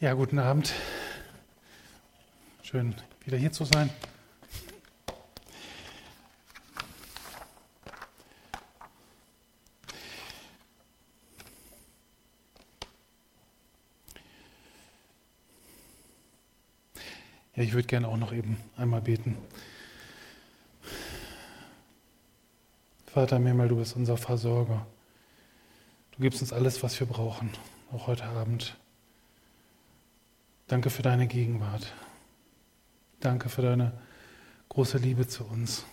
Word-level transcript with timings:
Ja, 0.00 0.12
guten 0.14 0.40
Abend. 0.40 0.72
Schön, 2.62 2.96
wieder 3.24 3.38
hier 3.38 3.52
zu 3.52 3.64
sein. 3.64 3.90
Ja, 17.54 17.62
ich 17.62 17.72
würde 17.72 17.86
gerne 17.86 18.08
auch 18.08 18.16
noch 18.16 18.32
eben 18.32 18.56
einmal 18.76 19.00
beten. 19.00 19.38
Vater 23.06 23.36
im 23.36 23.46
Himmel, 23.46 23.68
du 23.68 23.76
bist 23.76 23.94
unser 23.94 24.16
Versorger. 24.16 24.84
Du 26.10 26.22
gibst 26.22 26.42
uns 26.42 26.52
alles, 26.52 26.82
was 26.82 26.98
wir 26.98 27.06
brauchen, 27.06 27.52
auch 27.92 28.08
heute 28.08 28.24
Abend. 28.24 28.76
Danke 30.66 30.88
für 30.88 31.02
deine 31.02 31.26
Gegenwart. 31.26 31.92
Danke 33.20 33.50
für 33.50 33.60
deine 33.60 33.92
große 34.70 34.96
Liebe 34.96 35.28
zu 35.28 35.44
uns. 35.44 35.84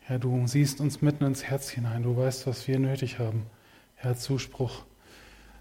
Herr, 0.00 0.18
du 0.18 0.46
siehst 0.46 0.80
uns 0.80 1.00
mitten 1.00 1.24
ins 1.24 1.44
Herz 1.44 1.70
hinein. 1.70 2.02
Du 2.02 2.16
weißt, 2.16 2.46
was 2.48 2.66
wir 2.66 2.78
nötig 2.78 3.18
haben. 3.20 3.46
Herr, 3.94 4.16
Zuspruch, 4.16 4.84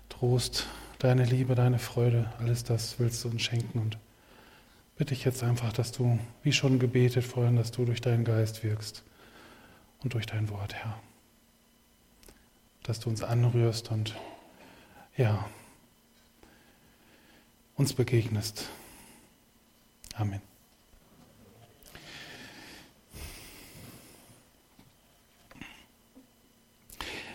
Trost, 0.09 0.65
deine 0.99 1.25
Liebe, 1.25 1.53
deine 1.53 1.77
Freude, 1.77 2.31
alles 2.39 2.63
das 2.63 2.99
willst 2.99 3.23
du 3.23 3.29
uns 3.29 3.43
schenken. 3.43 3.79
Und 3.79 3.97
bitte 4.97 5.13
ich 5.13 5.23
jetzt 5.23 5.43
einfach, 5.43 5.71
dass 5.71 5.91
du, 5.91 6.19
wie 6.41 6.53
schon 6.53 6.79
gebetet 6.79 7.23
vorhin, 7.23 7.55
dass 7.55 7.71
du 7.71 7.85
durch 7.85 8.01
deinen 8.01 8.23
Geist 8.23 8.63
wirkst 8.63 9.03
und 10.03 10.15
durch 10.15 10.25
dein 10.25 10.49
Wort, 10.49 10.73
Herr. 10.73 10.99
Dass 12.81 12.99
du 12.99 13.09
uns 13.09 13.23
anrührst 13.23 13.91
und 13.91 14.15
ja, 15.17 15.47
uns 17.75 17.93
begegnest. 17.93 18.69
Amen. 20.15 20.41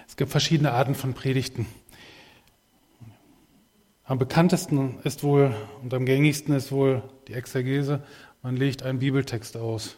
Es 0.09 0.17
gibt 0.17 0.31
verschiedene 0.31 0.73
Arten 0.73 0.95
von 0.95 1.15
Predigten. 1.15 1.67
Am 4.05 4.19
bekanntesten 4.19 4.99
ist 5.05 5.23
wohl 5.23 5.55
und 5.83 5.95
am 5.95 6.05
gängigsten 6.05 6.55
ist 6.55 6.73
wohl 6.73 7.03
die 7.29 7.35
Exegese. 7.35 8.03
Man 8.43 8.57
legt 8.57 8.83
einen 8.83 8.99
Bibeltext 8.99 9.57
aus. 9.57 9.97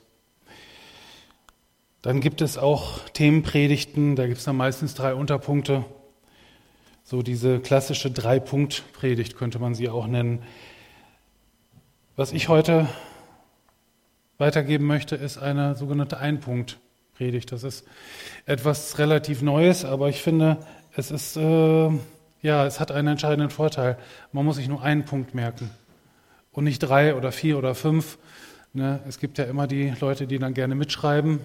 Dann 2.03 2.21
gibt 2.21 2.41
es 2.41 2.59
auch 2.59 3.09
Themenpredigten, 3.11 4.17
da 4.17 4.27
gibt 4.27 4.39
es 4.39 4.45
dann 4.45 4.57
meistens 4.57 4.95
drei 4.95 5.15
Unterpunkte. 5.15 5.85
So 7.05 7.23
diese 7.23 7.61
klassische 7.61 8.11
Drei-Punkt-Predigt 8.11 9.37
könnte 9.37 9.59
man 9.59 9.75
sie 9.75 9.89
auch 9.89 10.07
nennen. 10.07 10.43
Was 12.17 12.33
ich 12.33 12.49
heute 12.49 12.89
weitergeben 14.39 14.87
möchte, 14.87 15.17
ist 15.17 15.39
eine 15.39 15.75
sogenannte 15.75 16.19
Ein-Punkt-Predigt. 16.19 17.51
Das 17.51 17.65
ist 17.65 17.85
etwas 18.47 18.99
relativ 18.99 19.43
Neues, 19.43 19.85
aber 19.85 20.09
ich 20.09 20.23
finde, 20.23 20.59
es 20.97 21.11
ist, 21.11 21.37
äh, 21.37 21.91
ja, 22.41 22.67
es 22.67 22.79
hat 22.79 22.93
einen 22.93 23.09
entscheidenden 23.09 23.51
Vorteil. 23.51 23.99
Man 24.31 24.45
muss 24.45 24.57
sich 24.57 24.69
nur 24.69 24.83
einen 24.83 25.05
Punkt 25.05 25.35
merken 25.35 25.71
und 26.53 26.65
nicht 26.65 26.79
drei 26.79 27.15
oder 27.15 27.33
vier 27.33 27.59
oder 27.59 27.75
fünf. 27.75 28.19
Ne? 28.73 29.01
Es 29.09 29.19
gibt 29.19 29.39
ja 29.39 29.45
immer 29.45 29.67
die 29.67 29.93
Leute, 30.01 30.27
die 30.27 30.39
dann 30.39 30.55
gerne 30.55 30.75
mitschreiben 30.75 31.41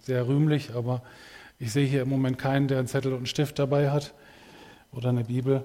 sehr 0.00 0.26
rühmlich, 0.26 0.70
aber 0.74 1.02
ich 1.58 1.72
sehe 1.72 1.86
hier 1.86 2.02
im 2.02 2.08
Moment 2.08 2.38
keinen, 2.38 2.68
der 2.68 2.78
einen 2.78 2.86
Zettel 2.86 3.12
und 3.12 3.18
einen 3.18 3.26
Stift 3.26 3.58
dabei 3.58 3.90
hat 3.90 4.14
oder 4.96 5.10
eine 5.10 5.24
Bibel. 5.24 5.64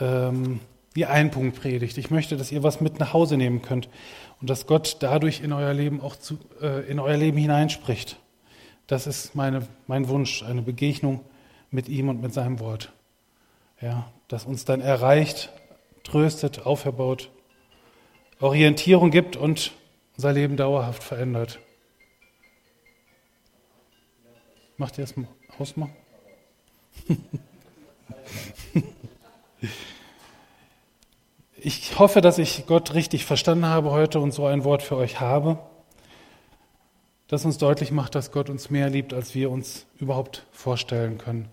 Ähm, 0.00 0.60
die 0.96 1.06
Einpunktpredigt. 1.06 1.96
Ich 1.98 2.10
möchte, 2.10 2.36
dass 2.36 2.52
ihr 2.52 2.62
was 2.62 2.80
mit 2.80 2.98
nach 2.98 3.12
Hause 3.12 3.36
nehmen 3.36 3.62
könnt 3.62 3.88
und 4.40 4.50
dass 4.50 4.66
Gott 4.66 4.96
dadurch 5.00 5.40
in 5.40 5.52
euer 5.52 5.72
Leben 5.72 6.00
auch 6.00 6.16
zu, 6.16 6.38
äh, 6.60 6.86
in 6.88 6.98
euer 6.98 7.16
Leben 7.16 7.38
hineinspricht. 7.38 8.18
Das 8.86 9.06
ist 9.06 9.34
meine, 9.34 9.66
mein 9.86 10.08
Wunsch, 10.08 10.42
eine 10.42 10.62
Begegnung 10.62 11.20
mit 11.70 11.88
ihm 11.88 12.08
und 12.08 12.20
mit 12.20 12.34
seinem 12.34 12.60
Wort. 12.60 12.92
Ja, 13.80 14.12
das 14.28 14.44
uns 14.44 14.64
dann 14.64 14.80
erreicht, 14.80 15.50
tröstet, 16.04 16.66
auferbaut, 16.66 17.30
Orientierung 18.40 19.10
gibt 19.10 19.36
und 19.36 19.72
unser 20.16 20.32
Leben 20.32 20.56
dauerhaft 20.56 21.02
verändert. 21.02 21.58
Macht 24.76 24.98
ihr 24.98 25.02
erstmal 25.02 25.28
ausmachen? 25.58 25.94
Ich 31.56 31.98
hoffe, 31.98 32.20
dass 32.20 32.38
ich 32.38 32.66
Gott 32.66 32.94
richtig 32.94 33.24
verstanden 33.24 33.66
habe 33.66 33.90
heute 33.90 34.20
und 34.20 34.32
so 34.32 34.46
ein 34.46 34.64
Wort 34.64 34.82
für 34.82 34.96
euch 34.96 35.20
habe, 35.20 35.58
das 37.28 37.44
uns 37.44 37.58
deutlich 37.58 37.92
macht, 37.92 38.14
dass 38.14 38.32
Gott 38.32 38.50
uns 38.50 38.70
mehr 38.70 38.90
liebt, 38.90 39.14
als 39.14 39.34
wir 39.34 39.50
uns 39.50 39.86
überhaupt 39.98 40.46
vorstellen 40.50 41.18
können. 41.18 41.48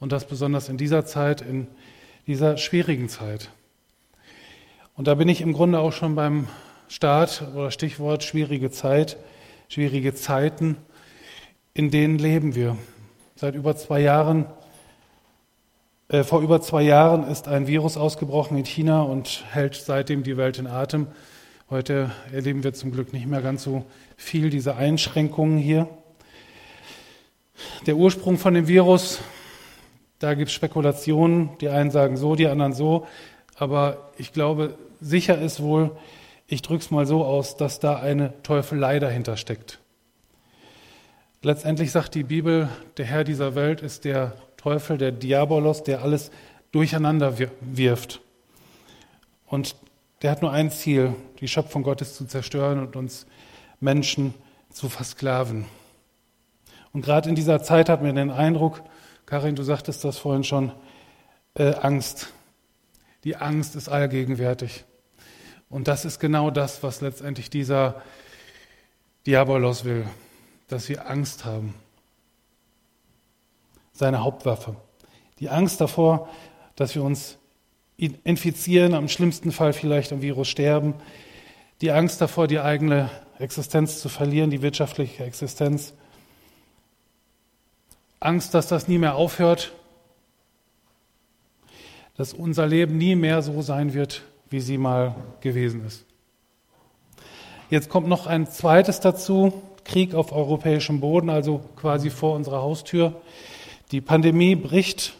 Und 0.00 0.12
das 0.12 0.26
besonders 0.26 0.68
in 0.68 0.78
dieser 0.78 1.06
Zeit, 1.06 1.40
in 1.40 1.68
dieser 2.26 2.56
schwierigen 2.56 3.08
Zeit. 3.08 3.50
Und 4.94 5.06
da 5.06 5.14
bin 5.14 5.28
ich 5.28 5.40
im 5.40 5.52
Grunde 5.52 5.78
auch 5.78 5.92
schon 5.92 6.14
beim 6.14 6.48
Start 6.88 7.44
oder 7.54 7.70
Stichwort 7.70 8.24
schwierige 8.24 8.70
Zeit, 8.70 9.16
schwierige 9.68 10.14
Zeiten 10.14 10.76
in 11.76 11.90
denen 11.90 12.18
leben 12.18 12.54
wir. 12.54 12.78
Seit 13.34 13.54
über 13.54 13.76
zwei 13.76 14.00
Jahren, 14.00 14.46
vor 16.08 16.40
über 16.40 16.60
zwei 16.60 16.82
Jahren 16.82 17.26
ist 17.28 17.48
ein 17.48 17.66
Virus 17.66 17.96
ausgebrochen 17.96 18.56
in 18.56 18.64
China 18.64 19.02
und 19.02 19.44
hält 19.50 19.74
seitdem 19.74 20.22
die 20.22 20.36
Welt 20.36 20.56
in 20.56 20.68
Atem. 20.68 21.08
Heute 21.68 22.12
erleben 22.32 22.62
wir 22.62 22.74
zum 22.74 22.92
Glück 22.92 23.12
nicht 23.12 23.26
mehr 23.26 23.42
ganz 23.42 23.64
so 23.64 23.84
viel 24.16 24.48
diese 24.48 24.76
Einschränkungen 24.76 25.58
hier. 25.58 25.88
Der 27.86 27.96
Ursprung 27.96 28.38
von 28.38 28.54
dem 28.54 28.68
Virus, 28.68 29.18
da 30.20 30.34
gibt 30.34 30.50
es 30.50 30.54
Spekulationen. 30.54 31.50
Die 31.60 31.70
einen 31.70 31.90
sagen 31.90 32.16
so, 32.16 32.36
die 32.36 32.46
anderen 32.46 32.72
so. 32.72 33.04
Aber 33.56 34.12
ich 34.16 34.32
glaube, 34.32 34.78
sicher 35.00 35.36
ist 35.36 35.60
wohl, 35.60 35.90
ich 36.46 36.62
drücke 36.62 36.84
es 36.84 36.92
mal 36.92 37.06
so 37.06 37.24
aus, 37.24 37.56
dass 37.56 37.80
da 37.80 37.96
eine 37.96 38.32
Teufelei 38.44 39.00
dahinter 39.00 39.36
steckt. 39.36 39.80
Letztendlich 41.42 41.90
sagt 41.90 42.14
die 42.14 42.22
Bibel, 42.22 42.68
der 42.96 43.06
Herr 43.06 43.24
dieser 43.24 43.56
Welt 43.56 43.82
ist 43.82 44.04
der 44.04 44.34
Teufel, 44.66 44.98
der 44.98 45.12
Diabolos, 45.12 45.84
der 45.84 46.02
alles 46.02 46.32
durcheinander 46.72 47.38
wirft. 47.60 48.20
Und 49.46 49.76
der 50.22 50.32
hat 50.32 50.42
nur 50.42 50.50
ein 50.50 50.72
Ziel, 50.72 51.14
die 51.38 51.46
Schöpfung 51.46 51.84
Gottes 51.84 52.16
zu 52.16 52.26
zerstören 52.26 52.80
und 52.80 52.96
uns 52.96 53.26
Menschen 53.78 54.34
zu 54.70 54.88
versklaven. 54.88 55.66
Und 56.92 57.04
gerade 57.04 57.28
in 57.28 57.36
dieser 57.36 57.62
Zeit 57.62 57.88
hat 57.88 58.02
man 58.02 58.16
den 58.16 58.32
Eindruck, 58.32 58.82
Karin, 59.24 59.54
du 59.54 59.62
sagtest 59.62 60.02
das 60.02 60.18
vorhin 60.18 60.42
schon, 60.42 60.72
äh, 61.54 61.74
Angst. 61.74 62.32
Die 63.22 63.36
Angst 63.36 63.76
ist 63.76 63.88
allgegenwärtig. 63.88 64.84
Und 65.68 65.86
das 65.86 66.04
ist 66.04 66.18
genau 66.18 66.50
das, 66.50 66.82
was 66.82 67.00
letztendlich 67.02 67.50
dieser 67.50 68.02
Diabolos 69.26 69.84
will 69.84 70.06
dass 70.68 70.88
wir 70.88 71.08
Angst 71.08 71.44
haben. 71.44 71.74
Seine 73.96 74.22
Hauptwaffe. 74.22 74.76
Die 75.40 75.48
Angst 75.48 75.80
davor, 75.80 76.28
dass 76.76 76.94
wir 76.94 77.02
uns 77.02 77.38
infizieren, 77.96 78.92
am 78.92 79.08
schlimmsten 79.08 79.52
Fall 79.52 79.72
vielleicht 79.72 80.12
am 80.12 80.20
Virus 80.20 80.48
sterben. 80.48 80.94
Die 81.80 81.90
Angst 81.92 82.20
davor, 82.20 82.46
die 82.46 82.60
eigene 82.60 83.10
Existenz 83.38 84.00
zu 84.00 84.10
verlieren, 84.10 84.50
die 84.50 84.60
wirtschaftliche 84.60 85.24
Existenz. 85.24 85.94
Angst, 88.20 88.52
dass 88.52 88.68
das 88.68 88.86
nie 88.86 88.98
mehr 88.98 89.14
aufhört, 89.14 89.72
dass 92.18 92.34
unser 92.34 92.66
Leben 92.66 92.98
nie 92.98 93.14
mehr 93.14 93.40
so 93.40 93.62
sein 93.62 93.94
wird, 93.94 94.22
wie 94.50 94.60
sie 94.60 94.76
mal 94.76 95.14
gewesen 95.40 95.86
ist. 95.86 96.04
Jetzt 97.70 97.88
kommt 97.88 98.08
noch 98.08 98.26
ein 98.26 98.46
zweites 98.46 99.00
dazu, 99.00 99.62
Krieg 99.84 100.14
auf 100.14 100.32
europäischem 100.32 101.00
Boden, 101.00 101.30
also 101.30 101.62
quasi 101.76 102.10
vor 102.10 102.34
unserer 102.36 102.60
Haustür. 102.60 103.22
Die 103.92 104.00
Pandemie 104.00 104.56
bricht 104.56 105.14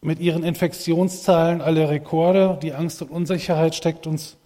mit 0.00 0.18
ihren 0.18 0.42
Infektionszahlen 0.42 1.60
alle 1.60 1.88
Rekorde. 1.88 2.58
Die 2.60 2.72
Angst 2.72 3.00
und 3.00 3.10
Unsicherheit 3.10 3.76
steckt 3.76 4.06
uns 4.06 4.36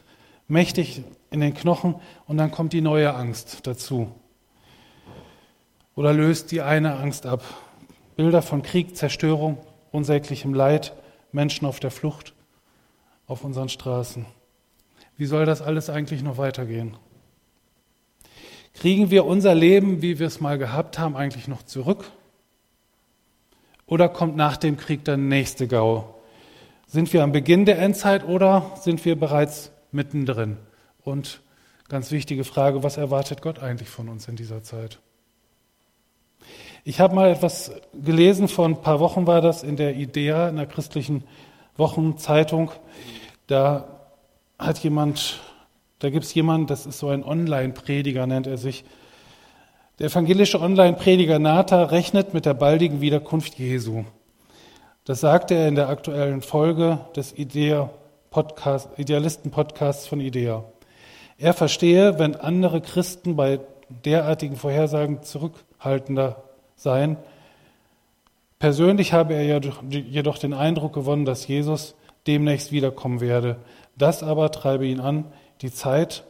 mächtig 0.46 1.02
in 1.30 1.40
den 1.40 1.54
Knochen 1.54 1.94
und 2.26 2.36
dann 2.36 2.50
kommt 2.50 2.74
die 2.74 2.82
neue 2.82 3.14
Angst 3.14 3.66
dazu. 3.66 4.12
Oder 5.94 6.12
löst 6.12 6.52
die 6.52 6.60
eine 6.60 6.96
Angst 6.96 7.24
ab. 7.24 7.42
Bilder 8.16 8.42
von 8.42 8.62
Krieg, 8.62 8.96
Zerstörung, 8.96 9.58
unsäglichem 9.90 10.52
Leid, 10.52 10.92
Menschen 11.32 11.66
auf 11.66 11.80
der 11.80 11.90
Flucht 11.90 12.34
auf 13.26 13.42
unseren 13.42 13.68
Straßen. 13.68 14.26
Wie 15.16 15.26
soll 15.26 15.46
das 15.46 15.62
alles 15.62 15.88
eigentlich 15.88 16.22
noch 16.22 16.36
weitergehen? 16.36 16.96
Kriegen 18.74 19.10
wir 19.10 19.24
unser 19.24 19.54
Leben, 19.54 20.02
wie 20.02 20.18
wir 20.18 20.26
es 20.26 20.40
mal 20.40 20.58
gehabt 20.58 20.98
haben, 20.98 21.16
eigentlich 21.16 21.48
noch 21.48 21.62
zurück? 21.62 22.12
Oder 23.88 24.08
kommt 24.08 24.36
nach 24.36 24.56
dem 24.56 24.76
Krieg 24.76 25.04
der 25.04 25.16
nächste 25.16 25.66
Gau, 25.66 26.14
Sind 26.86 27.12
wir 27.12 27.22
am 27.22 27.32
Beginn 27.32 27.66
der 27.66 27.78
Endzeit 27.78 28.26
oder 28.26 28.72
sind 28.80 29.04
wir 29.04 29.14
bereits 29.14 29.72
mittendrin? 29.92 30.56
Und 31.04 31.42
ganz 31.90 32.10
wichtige 32.10 32.44
Frage, 32.44 32.82
was 32.82 32.96
erwartet 32.96 33.42
Gott 33.42 33.58
eigentlich 33.58 33.90
von 33.90 34.08
uns 34.08 34.26
in 34.26 34.36
dieser 34.36 34.62
Zeit? 34.62 34.98
Ich 36.84 36.98
habe 36.98 37.14
mal 37.14 37.28
etwas 37.28 37.72
gelesen, 37.92 38.48
vor 38.48 38.64
ein 38.64 38.80
paar 38.80 39.00
Wochen 39.00 39.26
war 39.26 39.42
das 39.42 39.62
in 39.62 39.76
der 39.76 39.96
IDEA, 39.96 40.48
in 40.48 40.56
der 40.56 40.64
christlichen 40.64 41.24
Wochenzeitung. 41.76 42.70
Da 43.48 44.08
hat 44.58 44.78
jemand, 44.78 45.40
da 45.98 46.08
gibt 46.08 46.24
es 46.24 46.32
jemanden, 46.32 46.68
das 46.68 46.86
ist 46.86 46.98
so 46.98 47.08
ein 47.08 47.22
Online-Prediger, 47.22 48.26
nennt 48.26 48.46
er 48.46 48.56
sich. 48.56 48.84
Der 49.98 50.06
evangelische 50.06 50.60
Online-Prediger 50.60 51.40
Nata 51.40 51.82
rechnet 51.82 52.32
mit 52.32 52.46
der 52.46 52.54
baldigen 52.54 53.00
Wiederkunft 53.00 53.58
Jesu. 53.58 54.04
Das 55.04 55.18
sagte 55.18 55.54
er 55.54 55.66
in 55.66 55.74
der 55.74 55.88
aktuellen 55.88 56.40
Folge 56.40 57.00
des 57.16 57.36
Idea 57.36 57.90
Podcast, 58.30 58.90
Idealisten-Podcasts 58.96 60.06
von 60.06 60.20
IDEA. 60.20 60.62
Er 61.36 61.52
verstehe, 61.52 62.16
wenn 62.20 62.36
andere 62.36 62.80
Christen 62.80 63.34
bei 63.34 63.58
derartigen 64.04 64.54
Vorhersagen 64.54 65.24
zurückhaltender 65.24 66.44
seien. 66.76 67.16
Persönlich 68.60 69.12
habe 69.12 69.34
er 69.34 69.60
jedoch 69.90 70.38
den 70.38 70.54
Eindruck 70.54 70.92
gewonnen, 70.92 71.24
dass 71.24 71.48
Jesus 71.48 71.96
demnächst 72.28 72.70
wiederkommen 72.70 73.20
werde. 73.20 73.56
Das 73.96 74.22
aber 74.22 74.52
treibe 74.52 74.86
ihn 74.86 75.00
an, 75.00 75.24
die 75.60 75.72
Zeit 75.72 76.22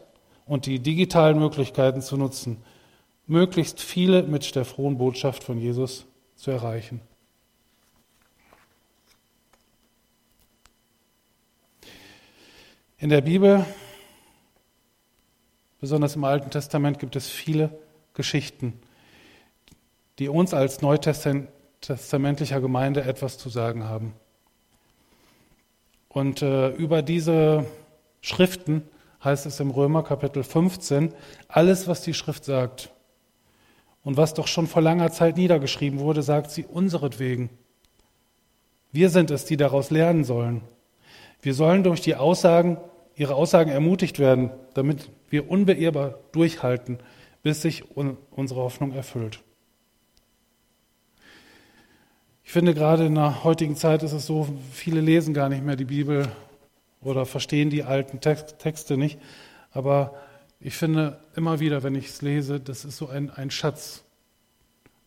und 0.46 0.64
die 0.64 0.78
digitalen 0.78 1.38
Möglichkeiten 1.38 2.00
zu 2.00 2.16
nutzen, 2.16 2.62
möglichst 3.28 3.80
viele 3.80 4.22
mit 4.22 4.56
der 4.56 4.64
frohen 4.64 4.98
Botschaft 4.98 5.44
von 5.44 5.58
Jesus 5.58 6.06
zu 6.34 6.50
erreichen. 6.50 7.00
In 12.96 13.10
der 13.10 13.20
Bibel, 13.20 13.64
besonders 15.78 16.16
im 16.16 16.24
Alten 16.24 16.50
Testament, 16.50 16.98
gibt 16.98 17.14
es 17.14 17.28
viele 17.28 17.78
Geschichten, 18.14 18.80
die 20.18 20.28
uns 20.28 20.52
als 20.52 20.80
neutestamentlicher 20.80 22.60
Gemeinde 22.60 23.02
etwas 23.02 23.38
zu 23.38 23.50
sagen 23.50 23.84
haben. 23.84 24.14
Und 26.08 26.42
äh, 26.42 26.70
über 26.70 27.02
diese 27.02 27.66
Schriften 28.22 28.82
heißt 29.22 29.46
es 29.46 29.60
im 29.60 29.70
Römer 29.70 30.02
Kapitel 30.02 30.42
15, 30.42 31.14
alles, 31.46 31.86
was 31.86 32.02
die 32.02 32.14
Schrift 32.14 32.44
sagt 32.44 32.90
und 34.08 34.16
was 34.16 34.32
doch 34.32 34.46
schon 34.46 34.66
vor 34.66 34.80
langer 34.80 35.12
Zeit 35.12 35.36
niedergeschrieben 35.36 35.98
wurde, 35.98 36.22
sagt 36.22 36.50
sie 36.50 36.64
unseretwegen. 36.64 37.50
Wir 38.90 39.10
sind 39.10 39.30
es, 39.30 39.44
die 39.44 39.58
daraus 39.58 39.90
lernen 39.90 40.24
sollen. 40.24 40.62
Wir 41.42 41.52
sollen 41.52 41.82
durch 41.82 42.00
die 42.00 42.14
Aussagen, 42.14 42.78
ihre 43.16 43.34
Aussagen 43.34 43.70
ermutigt 43.70 44.18
werden, 44.18 44.48
damit 44.72 45.10
wir 45.28 45.50
unbeirrbar 45.50 46.20
durchhalten, 46.32 47.00
bis 47.42 47.60
sich 47.60 47.84
unsere 48.30 48.62
Hoffnung 48.62 48.92
erfüllt. 48.92 49.40
Ich 52.44 52.52
finde, 52.52 52.72
gerade 52.72 53.04
in 53.04 53.14
der 53.14 53.44
heutigen 53.44 53.76
Zeit 53.76 54.02
ist 54.02 54.12
es 54.12 54.24
so, 54.24 54.48
viele 54.72 55.02
lesen 55.02 55.34
gar 55.34 55.50
nicht 55.50 55.62
mehr 55.62 55.76
die 55.76 55.84
Bibel 55.84 56.32
oder 57.02 57.26
verstehen 57.26 57.68
die 57.68 57.82
alten 57.82 58.20
Texte 58.20 58.96
nicht. 58.96 59.18
Aber 59.70 60.14
ich 60.60 60.76
finde 60.76 61.20
immer 61.36 61.60
wieder, 61.60 61.82
wenn 61.82 61.94
ich 61.94 62.06
es 62.06 62.22
lese, 62.22 62.60
das 62.60 62.84
ist 62.84 62.96
so 62.96 63.08
ein, 63.08 63.30
ein 63.30 63.50
Schatz, 63.50 64.02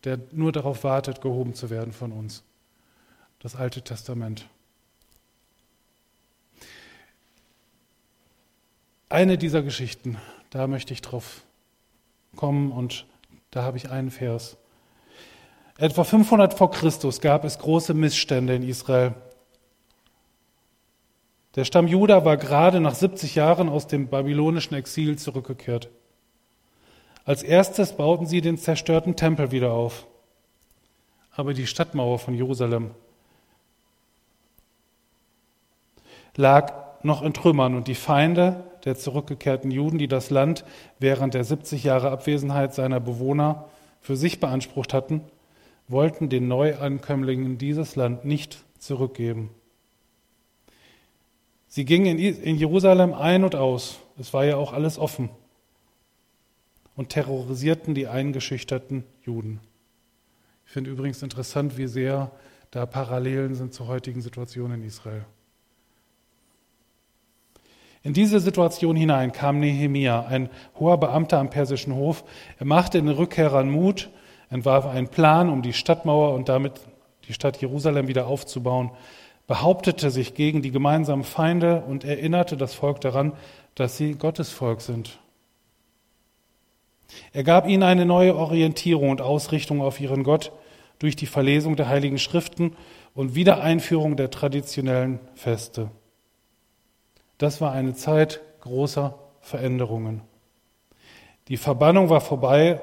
der 0.04 0.18
nur 0.32 0.52
darauf 0.52 0.84
wartet, 0.84 1.20
gehoben 1.20 1.54
zu 1.54 1.70
werden 1.70 1.92
von 1.92 2.12
uns. 2.12 2.42
Das 3.38 3.54
Alte 3.54 3.82
Testament. 3.82 4.48
Eine 9.08 9.36
dieser 9.36 9.62
Geschichten, 9.62 10.16
da 10.50 10.66
möchte 10.66 10.94
ich 10.94 11.02
drauf 11.02 11.42
kommen 12.34 12.72
und 12.72 13.06
da 13.50 13.62
habe 13.62 13.76
ich 13.76 13.90
einen 13.90 14.10
Vers. 14.10 14.56
Etwa 15.76 16.04
500 16.04 16.54
vor 16.54 16.70
Christus 16.70 17.20
gab 17.20 17.44
es 17.44 17.58
große 17.58 17.92
Missstände 17.92 18.54
in 18.54 18.62
Israel. 18.62 19.14
Der 21.54 21.64
Stamm 21.64 21.86
Juda 21.86 22.24
war 22.24 22.38
gerade 22.38 22.80
nach 22.80 22.94
70 22.94 23.34
Jahren 23.34 23.68
aus 23.68 23.86
dem 23.86 24.08
babylonischen 24.08 24.74
Exil 24.76 25.18
zurückgekehrt. 25.18 25.90
Als 27.24 27.42
erstes 27.42 27.92
bauten 27.96 28.26
sie 28.26 28.40
den 28.40 28.56
zerstörten 28.56 29.16
Tempel 29.16 29.52
wieder 29.52 29.72
auf. 29.72 30.06
Aber 31.30 31.54
die 31.54 31.66
Stadtmauer 31.66 32.18
von 32.18 32.34
Jerusalem 32.34 32.92
lag 36.36 36.72
noch 37.02 37.22
in 37.22 37.34
Trümmern 37.34 37.74
und 37.74 37.86
die 37.86 37.94
Feinde 37.94 38.64
der 38.84 38.96
zurückgekehrten 38.96 39.70
Juden, 39.70 39.98
die 39.98 40.08
das 40.08 40.30
Land 40.30 40.64
während 40.98 41.34
der 41.34 41.44
70 41.44 41.84
Jahre 41.84 42.10
Abwesenheit 42.10 42.74
seiner 42.74 43.00
Bewohner 43.00 43.68
für 44.00 44.16
sich 44.16 44.40
beansprucht 44.40 44.92
hatten, 44.94 45.22
wollten 45.86 46.28
den 46.28 46.48
Neuankömmlingen 46.48 47.58
dieses 47.58 47.94
Land 47.96 48.24
nicht 48.24 48.64
zurückgeben. 48.78 49.50
Sie 51.74 51.86
gingen 51.86 52.18
in 52.18 52.58
Jerusalem 52.58 53.14
ein 53.14 53.44
und 53.44 53.54
aus, 53.54 53.98
es 54.18 54.34
war 54.34 54.44
ja 54.44 54.56
auch 54.56 54.74
alles 54.74 54.98
offen, 54.98 55.30
und 56.96 57.08
terrorisierten 57.08 57.94
die 57.94 58.08
eingeschüchterten 58.08 59.04
Juden. 59.24 59.58
Ich 60.66 60.72
finde 60.72 60.90
übrigens 60.90 61.22
interessant, 61.22 61.78
wie 61.78 61.86
sehr 61.86 62.30
da 62.72 62.84
Parallelen 62.84 63.54
sind 63.54 63.72
zur 63.72 63.86
heutigen 63.86 64.20
Situation 64.20 64.70
in 64.72 64.82
Israel. 64.82 65.24
In 68.02 68.12
diese 68.12 68.38
Situation 68.38 68.94
hinein 68.94 69.32
kam 69.32 69.58
Nehemia, 69.58 70.26
ein 70.26 70.50
hoher 70.78 71.00
Beamter 71.00 71.38
am 71.38 71.48
persischen 71.48 71.94
Hof. 71.94 72.22
Er 72.58 72.66
machte 72.66 72.98
den 72.98 73.08
Rückkehrern 73.08 73.70
Mut 73.70 74.10
entwarf 74.50 74.84
einen 74.84 75.08
Plan, 75.08 75.48
um 75.48 75.62
die 75.62 75.72
Stadtmauer 75.72 76.34
und 76.34 76.50
damit 76.50 76.82
die 77.28 77.32
Stadt 77.32 77.62
Jerusalem 77.62 78.08
wieder 78.08 78.26
aufzubauen, 78.26 78.90
behauptete 79.46 80.10
sich 80.10 80.34
gegen 80.34 80.62
die 80.62 80.70
gemeinsamen 80.70 81.24
Feinde 81.24 81.82
und 81.82 82.04
erinnerte 82.04 82.56
das 82.56 82.74
Volk 82.74 83.00
daran, 83.00 83.32
dass 83.74 83.96
sie 83.96 84.14
Gottes 84.14 84.50
Volk 84.50 84.80
sind. 84.80 85.18
Er 87.32 87.44
gab 87.44 87.68
ihnen 87.68 87.82
eine 87.82 88.06
neue 88.06 88.36
Orientierung 88.36 89.10
und 89.10 89.20
Ausrichtung 89.20 89.82
auf 89.82 90.00
ihren 90.00 90.24
Gott 90.24 90.52
durch 90.98 91.16
die 91.16 91.26
Verlesung 91.26 91.76
der 91.76 91.88
Heiligen 91.88 92.18
Schriften 92.18 92.76
und 93.14 93.34
Wiedereinführung 93.34 94.16
der 94.16 94.30
traditionellen 94.30 95.20
Feste. 95.34 95.90
Das 97.38 97.60
war 97.60 97.72
eine 97.72 97.94
Zeit 97.94 98.40
großer 98.60 99.18
Veränderungen. 99.40 100.22
Die 101.48 101.56
Verbannung 101.56 102.08
war 102.08 102.20
vorbei 102.20 102.80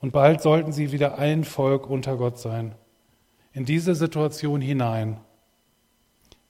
und 0.00 0.12
bald 0.12 0.42
sollten 0.42 0.72
sie 0.72 0.92
wieder 0.92 1.18
ein 1.18 1.44
Volk 1.44 1.88
unter 1.88 2.16
Gott 2.16 2.38
sein. 2.38 2.74
In 3.52 3.64
diese 3.64 3.94
Situation 3.94 4.60
hinein. 4.60 5.18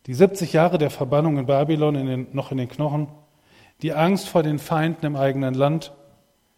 Die 0.08 0.14
70 0.14 0.54
Jahre 0.54 0.78
der 0.78 0.88
Verbannung 0.88 1.36
in 1.36 1.44
Babylon 1.44 1.94
in 1.94 2.06
den, 2.06 2.26
noch 2.32 2.50
in 2.50 2.56
den 2.56 2.70
Knochen, 2.70 3.08
die 3.82 3.92
Angst 3.92 4.26
vor 4.26 4.42
den 4.42 4.58
Feinden 4.58 5.04
im 5.04 5.16
eigenen 5.16 5.52
Land, 5.52 5.92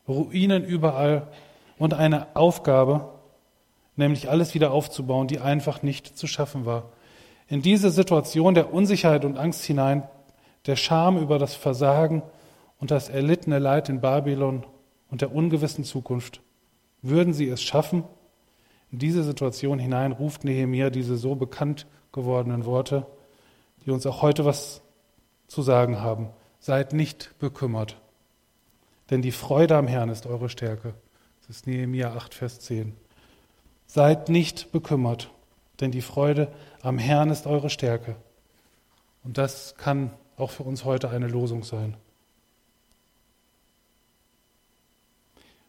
Ruinen 0.07 0.65
überall. 0.65 1.27
Und 1.77 1.95
eine 1.95 2.37
Aufgabe, 2.37 3.09
nämlich 3.97 4.31
alles 4.31 4.55
wieder 4.55 4.71
aufzubauen, 4.71 5.27
die 5.27 5.41
einfach 5.41 5.83
nicht 5.83 6.17
zu 6.17 6.29
schaffen 6.29 6.65
war. 6.65 6.93
In 7.49 7.61
diese 7.61 7.91
Situation 7.91 8.55
der 8.55 8.73
Unsicherheit 8.73 9.25
und 9.25 9.37
Angst 9.37 9.65
hinein, 9.65 10.05
der 10.67 10.77
Scham 10.77 11.19
über 11.19 11.41
das 11.41 11.57
Versagen 11.57 12.23
und 12.79 12.93
das 12.93 13.09
erlittene 13.09 13.59
Leid 13.59 13.89
in 13.89 14.01
Babylon 14.01 14.65
und 15.11 15.23
der 15.23 15.35
ungewissen 15.35 15.83
Zukunft. 15.83 16.41
Würden 17.03 17.33
sie 17.33 17.49
es 17.49 17.63
schaffen? 17.63 18.05
In 18.93 19.01
diese 19.01 19.25
Situation 19.25 19.81
hinein 19.81 20.13
ruft 20.13 20.45
Nehemiah 20.45 20.91
diese 20.91 21.17
so 21.17 21.35
bekannt 21.35 21.89
gewordenen 22.13 22.65
Worte, 22.65 23.07
die 23.85 23.91
uns 23.91 24.07
auch 24.07 24.23
heute 24.23 24.45
was 24.45 24.83
zu 25.47 25.63
sagen 25.63 26.01
haben. 26.01 26.31
Seid 26.59 26.93
nicht 26.93 27.39
bekümmert, 27.39 28.01
denn 29.11 29.23
die 29.23 29.33
Freude 29.33 29.77
am 29.77 29.87
Herrn 29.89 30.09
ist 30.09 30.27
eure 30.27 30.49
Stärke. 30.49 30.95
Das 31.41 31.57
ist 31.57 31.67
Nehemiah 31.67 32.15
8, 32.15 32.35
Vers 32.35 32.61
10. 32.61 32.95
Seid 33.87 34.29
nicht 34.29 34.71
bekümmert, 34.73 35.31
denn 35.81 35.91
die 35.91 36.03
Freude 36.03 36.53
am 36.83 36.99
Herrn 36.99 37.31
ist 37.31 37.47
eure 37.47 37.71
Stärke. 37.71 38.17
Und 39.25 39.39
das 39.39 39.75
kann 39.77 40.13
auch 40.37 40.51
für 40.51 40.63
uns 40.63 40.85
heute 40.85 41.11
eine 41.11 41.27
Losung 41.27 41.65
sein. 41.65 41.97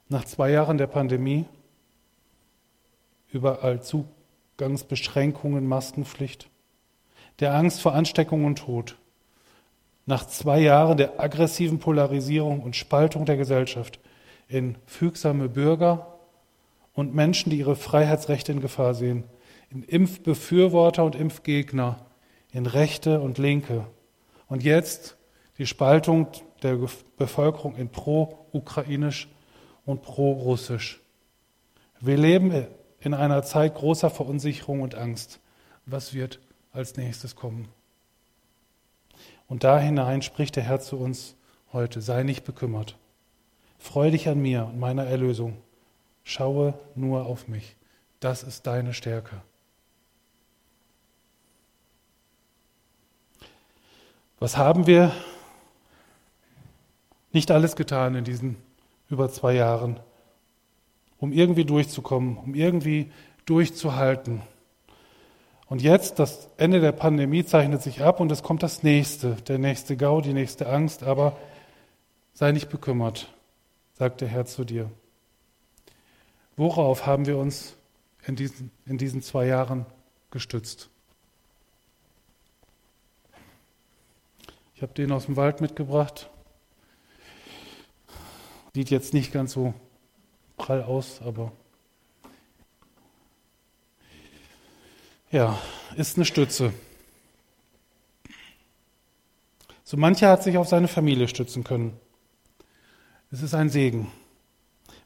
Nach 0.08 0.26
zwei 0.26 0.52
Jahren 0.52 0.78
der 0.78 0.88
Pandemie, 0.88 1.46
überall 3.32 3.82
Zugangsbeschränkungen, 3.82 5.66
Maskenpflicht, 5.66 6.50
der 7.42 7.56
Angst 7.56 7.82
vor 7.82 7.94
Ansteckung 7.94 8.46
und 8.46 8.60
Tod, 8.60 8.96
nach 10.06 10.26
zwei 10.28 10.60
Jahren 10.60 10.98
der 10.98 11.20
aggressiven 11.20 11.80
Polarisierung 11.80 12.62
und 12.62 12.76
Spaltung 12.76 13.26
der 13.26 13.36
Gesellschaft 13.36 14.00
in 14.48 14.78
fügsame 14.86 15.50
Bürger 15.50 16.20
und 16.94 17.16
Menschen, 17.16 17.50
die 17.50 17.58
ihre 17.58 17.76
Freiheitsrechte 17.76 18.52
in 18.52 18.62
Gefahr 18.62 18.94
sehen, 18.94 19.24
in 19.70 19.84
Impfbefürworter 19.84 21.04
und 21.04 21.16
Impfgegner, 21.16 22.06
in 22.52 22.66
Rechte 22.66 23.22
und 23.22 23.38
Linke. 23.38 23.88
Und 24.48 24.64
jetzt 24.64 25.18
die 25.58 25.66
Spaltung 25.66 26.28
der 26.62 26.78
Bevölkerung 27.18 27.76
in 27.76 27.90
pro-ukrainisch 27.90 29.30
und 29.86 30.04
pro-russisch. 30.04 31.02
Wir 32.00 32.18
leben 32.18 32.68
in 33.00 33.14
einer 33.14 33.42
Zeit 33.44 33.76
großer 33.76 34.10
Verunsicherung 34.10 34.82
und 34.82 34.96
Angst. 34.96 35.40
Was 35.86 36.14
wird 36.14 36.40
als 36.72 36.98
nächstes 36.98 37.36
kommen? 37.36 37.68
Und 39.48 39.64
da 39.64 39.80
hinein 39.80 40.22
spricht 40.22 40.56
der 40.56 40.64
Herr 40.64 40.80
zu 40.80 40.98
uns 40.98 41.36
heute, 41.74 42.02
sei 42.02 42.24
nicht 42.24 42.44
bekümmert. 42.44 42.98
Freu 43.80 44.12
dich 44.12 44.30
an 44.30 44.42
mir 44.42 44.66
und 44.66 44.80
meiner 44.80 45.06
Erlösung. 45.06 45.58
Schaue 46.24 46.74
nur 46.96 47.26
auf 47.26 47.48
mich. 47.48 47.76
Das 48.20 48.44
ist 48.44 48.68
deine 48.68 48.94
Stärke. 48.94 49.42
Was 54.40 54.58
haben 54.58 54.88
wir 54.88 55.12
nicht 57.32 57.52
alles 57.52 57.76
getan 57.76 58.16
in 58.16 58.24
diesen 58.24 58.58
über 59.10 59.30
zwei 59.30 59.54
Jahren, 59.54 60.00
um 61.20 61.32
irgendwie 61.32 61.66
durchzukommen, 61.66 62.38
um 62.38 62.56
irgendwie 62.56 63.12
durchzuhalten? 63.46 64.42
Und 65.72 65.82
jetzt, 65.82 66.20
das 66.20 66.50
Ende 66.58 66.82
der 66.82 66.92
Pandemie 66.92 67.46
zeichnet 67.46 67.82
sich 67.82 68.02
ab 68.02 68.20
und 68.20 68.30
es 68.30 68.44
kommt 68.44 68.62
das 68.62 68.84
nächste, 68.84 69.36
der 69.48 69.58
nächste 69.58 69.96
Gau, 69.96 70.20
die 70.20 70.34
nächste 70.34 70.68
Angst, 70.68 71.02
aber 71.02 71.38
sei 72.34 72.52
nicht 72.52 72.68
bekümmert, 72.68 73.34
sagt 73.94 74.20
der 74.20 74.28
Herr 74.28 74.46
zu 74.46 74.66
dir. 74.66 74.92
Worauf 76.58 77.06
haben 77.06 77.26
wir 77.26 77.38
uns 77.38 77.78
in 78.28 78.36
diesen, 78.36 78.70
in 78.86 78.98
diesen 78.98 79.22
zwei 79.22 79.46
Jahren 79.46 79.86
gestützt? 80.30 80.90
Ich 84.76 84.82
habe 84.82 84.92
den 84.92 85.10
aus 85.14 85.28
dem 85.28 85.38
Wald 85.38 85.62
mitgebracht. 85.62 86.30
Sieht 88.74 88.90
jetzt 88.90 89.14
nicht 89.14 89.32
ganz 89.32 89.54
so 89.54 89.74
prall 90.58 90.84
aus, 90.84 91.22
aber 91.22 91.54
ja, 95.32 95.58
ist 95.96 96.18
eine 96.18 96.26
Stütze. 96.26 96.74
So 99.84 99.98
mancher 99.98 100.30
hat 100.30 100.44
sich 100.44 100.58
auf 100.58 100.68
seine 100.68 100.88
Familie 100.88 101.28
stützen 101.28 101.64
können. 101.64 101.98
Es 103.32 103.42
ist 103.42 103.54
ein 103.54 103.70
Segen, 103.70 104.12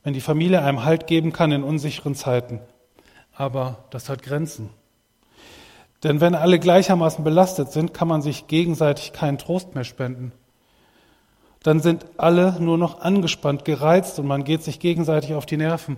wenn 0.04 0.14
die 0.14 0.22
Familie 0.22 0.62
einem 0.62 0.84
Halt 0.84 1.08
geben 1.08 1.32
kann 1.32 1.52
in 1.52 1.64
unsicheren 1.64 2.16
Zeiten. 2.16 2.60
Aber 3.34 3.86
das 3.92 4.10
hat 4.10 4.24
Grenzen. 4.24 4.70
Denn 6.04 6.22
wenn 6.22 6.36
alle 6.36 6.60
gleichermaßen 6.60 7.24
belastet 7.24 7.72
sind, 7.72 7.94
kann 7.94 8.08
man 8.08 8.22
sich 8.22 8.48
gegenseitig 8.48 9.14
keinen 9.14 9.38
Trost 9.38 9.76
mehr 9.76 9.84
spenden. 9.84 10.32
Dann 11.64 11.80
sind 11.80 12.06
alle 12.18 12.60
nur 12.60 12.78
noch 12.78 13.02
angespannt, 13.02 13.66
gereizt 13.66 14.20
und 14.20 14.28
man 14.28 14.44
geht 14.44 14.64
sich 14.64 14.80
gegenseitig 14.80 15.34
auf 15.34 15.48
die 15.48 15.58
Nerven 15.58 15.98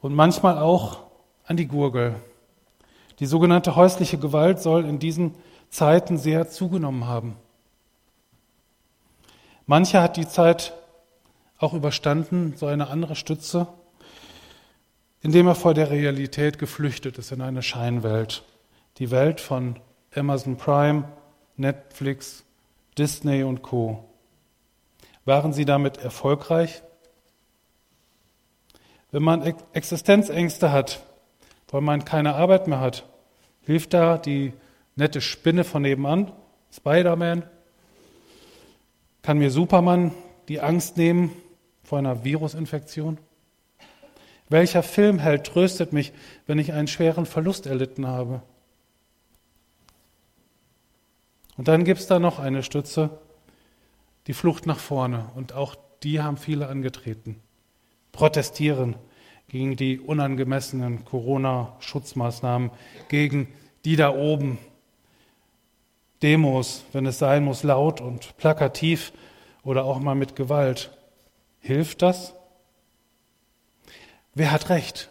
und 0.00 0.14
manchmal 0.14 0.58
auch 0.58 0.98
an 1.44 1.56
die 1.56 1.66
Gurgel. 1.66 2.16
Die 3.20 3.26
sogenannte 3.26 3.76
häusliche 3.76 4.18
Gewalt 4.18 4.60
soll 4.60 4.84
in 4.84 4.98
diesen 4.98 5.34
Zeiten 5.68 6.18
sehr 6.18 6.48
zugenommen 6.48 7.06
haben. 7.06 7.36
Mancher 9.66 10.02
hat 10.02 10.16
die 10.16 10.26
Zeit 10.26 10.74
auch 11.58 11.74
überstanden, 11.74 12.54
so 12.56 12.66
eine 12.66 12.88
andere 12.88 13.14
Stütze, 13.14 13.68
indem 15.20 15.46
er 15.46 15.54
vor 15.54 15.74
der 15.74 15.90
Realität 15.90 16.58
geflüchtet 16.58 17.18
ist 17.18 17.30
in 17.30 17.42
eine 17.42 17.62
Scheinwelt 17.62 18.42
die 18.98 19.10
Welt 19.10 19.40
von 19.40 19.78
Amazon 20.14 20.56
Prime, 20.56 21.04
Netflix, 21.56 22.44
Disney 22.98 23.42
und 23.42 23.62
Co. 23.62 24.04
Waren 25.24 25.52
sie 25.52 25.64
damit 25.64 25.98
erfolgreich? 25.98 26.82
Wenn 29.10 29.22
man 29.22 29.42
Existenzängste 29.72 30.72
hat, 30.72 31.02
weil 31.70 31.80
man 31.80 32.04
keine 32.04 32.34
Arbeit 32.34 32.66
mehr 32.66 32.80
hat, 32.80 33.04
hilft 33.70 33.94
da 33.94 34.18
die 34.18 34.52
nette 34.96 35.20
Spinne 35.20 35.62
von 35.62 35.82
nebenan, 35.82 36.32
Spider-Man? 36.72 37.44
Kann 39.22 39.38
mir 39.38 39.52
Superman 39.52 40.10
die 40.48 40.60
Angst 40.60 40.96
nehmen 40.96 41.30
vor 41.84 41.98
einer 41.98 42.24
Virusinfektion? 42.24 43.18
Welcher 44.48 44.82
Filmheld 44.82 45.44
tröstet 45.46 45.92
mich, 45.92 46.12
wenn 46.48 46.58
ich 46.58 46.72
einen 46.72 46.88
schweren 46.88 47.26
Verlust 47.26 47.66
erlitten 47.66 48.08
habe? 48.08 48.42
Und 51.56 51.68
dann 51.68 51.84
gibt 51.84 52.00
es 52.00 52.08
da 52.08 52.18
noch 52.18 52.40
eine 52.40 52.64
Stütze, 52.64 53.20
die 54.26 54.34
Flucht 54.34 54.66
nach 54.66 54.80
vorne. 54.80 55.30
Und 55.36 55.52
auch 55.52 55.76
die 56.02 56.20
haben 56.20 56.38
viele 56.38 56.66
angetreten. 56.66 57.40
Protestieren 58.10 58.96
gegen 59.46 59.76
die 59.76 60.00
unangemessenen 60.00 61.04
Corona-Schutzmaßnahmen, 61.04 62.70
gegen 63.08 63.48
die 63.84 63.96
da 63.96 64.14
oben. 64.14 64.58
Demos, 66.22 66.84
wenn 66.92 67.06
es 67.06 67.18
sein 67.18 67.44
muss, 67.44 67.62
laut 67.62 68.00
und 68.00 68.36
plakativ 68.36 69.12
oder 69.62 69.84
auch 69.84 69.98
mal 69.98 70.14
mit 70.14 70.36
Gewalt. 70.36 70.90
Hilft 71.60 72.02
das? 72.02 72.34
Wer 74.34 74.52
hat 74.52 74.68
recht? 74.68 75.10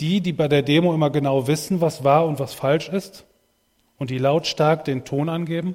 Die, 0.00 0.20
die 0.20 0.32
bei 0.32 0.48
der 0.48 0.62
Demo 0.62 0.94
immer 0.94 1.10
genau 1.10 1.46
wissen, 1.46 1.80
was 1.80 2.04
wahr 2.04 2.26
und 2.26 2.38
was 2.38 2.54
falsch 2.54 2.88
ist? 2.88 3.26
und 3.98 4.10
die 4.10 4.18
lautstark 4.18 4.84
den 4.84 5.04
Ton 5.04 5.28
angeben? 5.28 5.74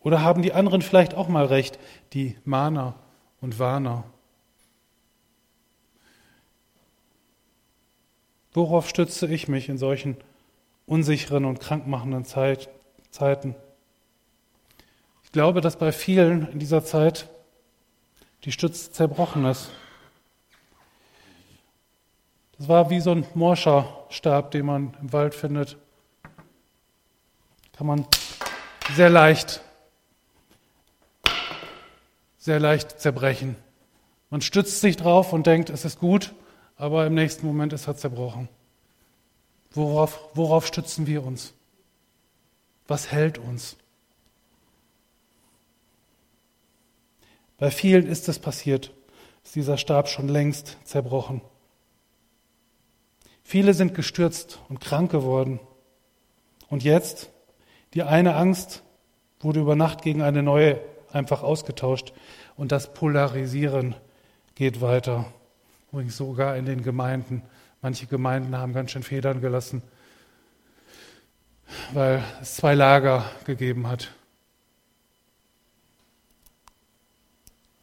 Oder 0.00 0.22
haben 0.22 0.42
die 0.42 0.52
anderen 0.52 0.82
vielleicht 0.82 1.14
auch 1.14 1.28
mal 1.28 1.46
recht, 1.46 1.78
die 2.12 2.36
Mahner 2.44 2.94
und 3.40 3.58
Warner? 3.58 4.04
Worauf 8.56 8.88
stütze 8.88 9.26
ich 9.26 9.46
mich 9.46 9.68
in 9.68 9.78
solchen 9.78 10.16
unsicheren 10.86 11.44
und 11.44 11.60
krankmachenden 11.60 12.24
Zeit, 12.24 12.68
Zeiten? 13.10 13.54
Ich 15.22 15.30
glaube, 15.30 15.60
dass 15.60 15.76
bei 15.76 15.92
vielen 15.92 16.50
in 16.50 16.58
dieser 16.58 16.82
Zeit 16.82 17.28
die 18.44 18.52
Stütze 18.52 18.90
zerbrochen 18.90 19.44
ist. 19.44 19.70
Das 22.58 22.66
war 22.66 22.90
wie 22.90 23.00
so 23.00 23.12
ein 23.12 23.26
Morscher-Stab, 23.34 24.50
den 24.50 24.66
man 24.66 24.96
im 25.00 25.12
Wald 25.12 25.34
findet 25.34 25.76
kann 27.76 27.86
man 27.86 28.06
sehr 28.94 29.10
leicht, 29.10 29.60
sehr 32.38 32.58
leicht 32.58 32.98
zerbrechen. 33.00 33.56
Man 34.30 34.40
stützt 34.40 34.80
sich 34.80 34.96
drauf 34.96 35.34
und 35.34 35.46
denkt, 35.46 35.68
es 35.68 35.84
ist 35.84 35.98
gut, 35.98 36.32
aber 36.76 37.06
im 37.06 37.14
nächsten 37.14 37.46
Moment 37.46 37.72
ist 37.72 37.86
er 37.86 37.96
zerbrochen. 37.96 38.48
Worauf, 39.72 40.20
worauf 40.34 40.66
stützen 40.66 41.06
wir 41.06 41.24
uns? 41.24 41.52
Was 42.86 43.10
hält 43.10 43.38
uns? 43.38 43.76
Bei 47.58 47.70
vielen 47.70 48.06
ist 48.06 48.28
es 48.28 48.38
passiert, 48.38 48.92
ist 49.42 49.54
dieser 49.54 49.78
Stab 49.78 50.08
schon 50.08 50.28
längst 50.28 50.76
zerbrochen. 50.84 51.40
Viele 53.42 53.74
sind 53.74 53.94
gestürzt 53.94 54.58
und 54.68 54.80
krank 54.80 55.10
geworden. 55.10 55.60
Und 56.68 56.84
jetzt 56.84 57.30
die 57.94 58.02
eine 58.02 58.34
Angst 58.34 58.82
wurde 59.40 59.60
über 59.60 59.76
Nacht 59.76 60.02
gegen 60.02 60.20
eine 60.20 60.42
neue 60.42 60.80
einfach 61.12 61.42
ausgetauscht 61.42 62.12
und 62.56 62.72
das 62.72 62.92
Polarisieren 62.92 63.94
geht 64.54 64.80
weiter. 64.80 65.32
Übrigens 65.96 66.18
sogar 66.18 66.58
in 66.58 66.66
den 66.66 66.82
Gemeinden. 66.82 67.42
Manche 67.80 68.04
Gemeinden 68.04 68.54
haben 68.54 68.74
ganz 68.74 68.90
schön 68.90 69.02
Federn 69.02 69.40
gelassen, 69.40 69.80
weil 71.94 72.22
es 72.42 72.56
zwei 72.56 72.74
Lager 72.74 73.24
gegeben 73.46 73.88
hat 73.88 74.12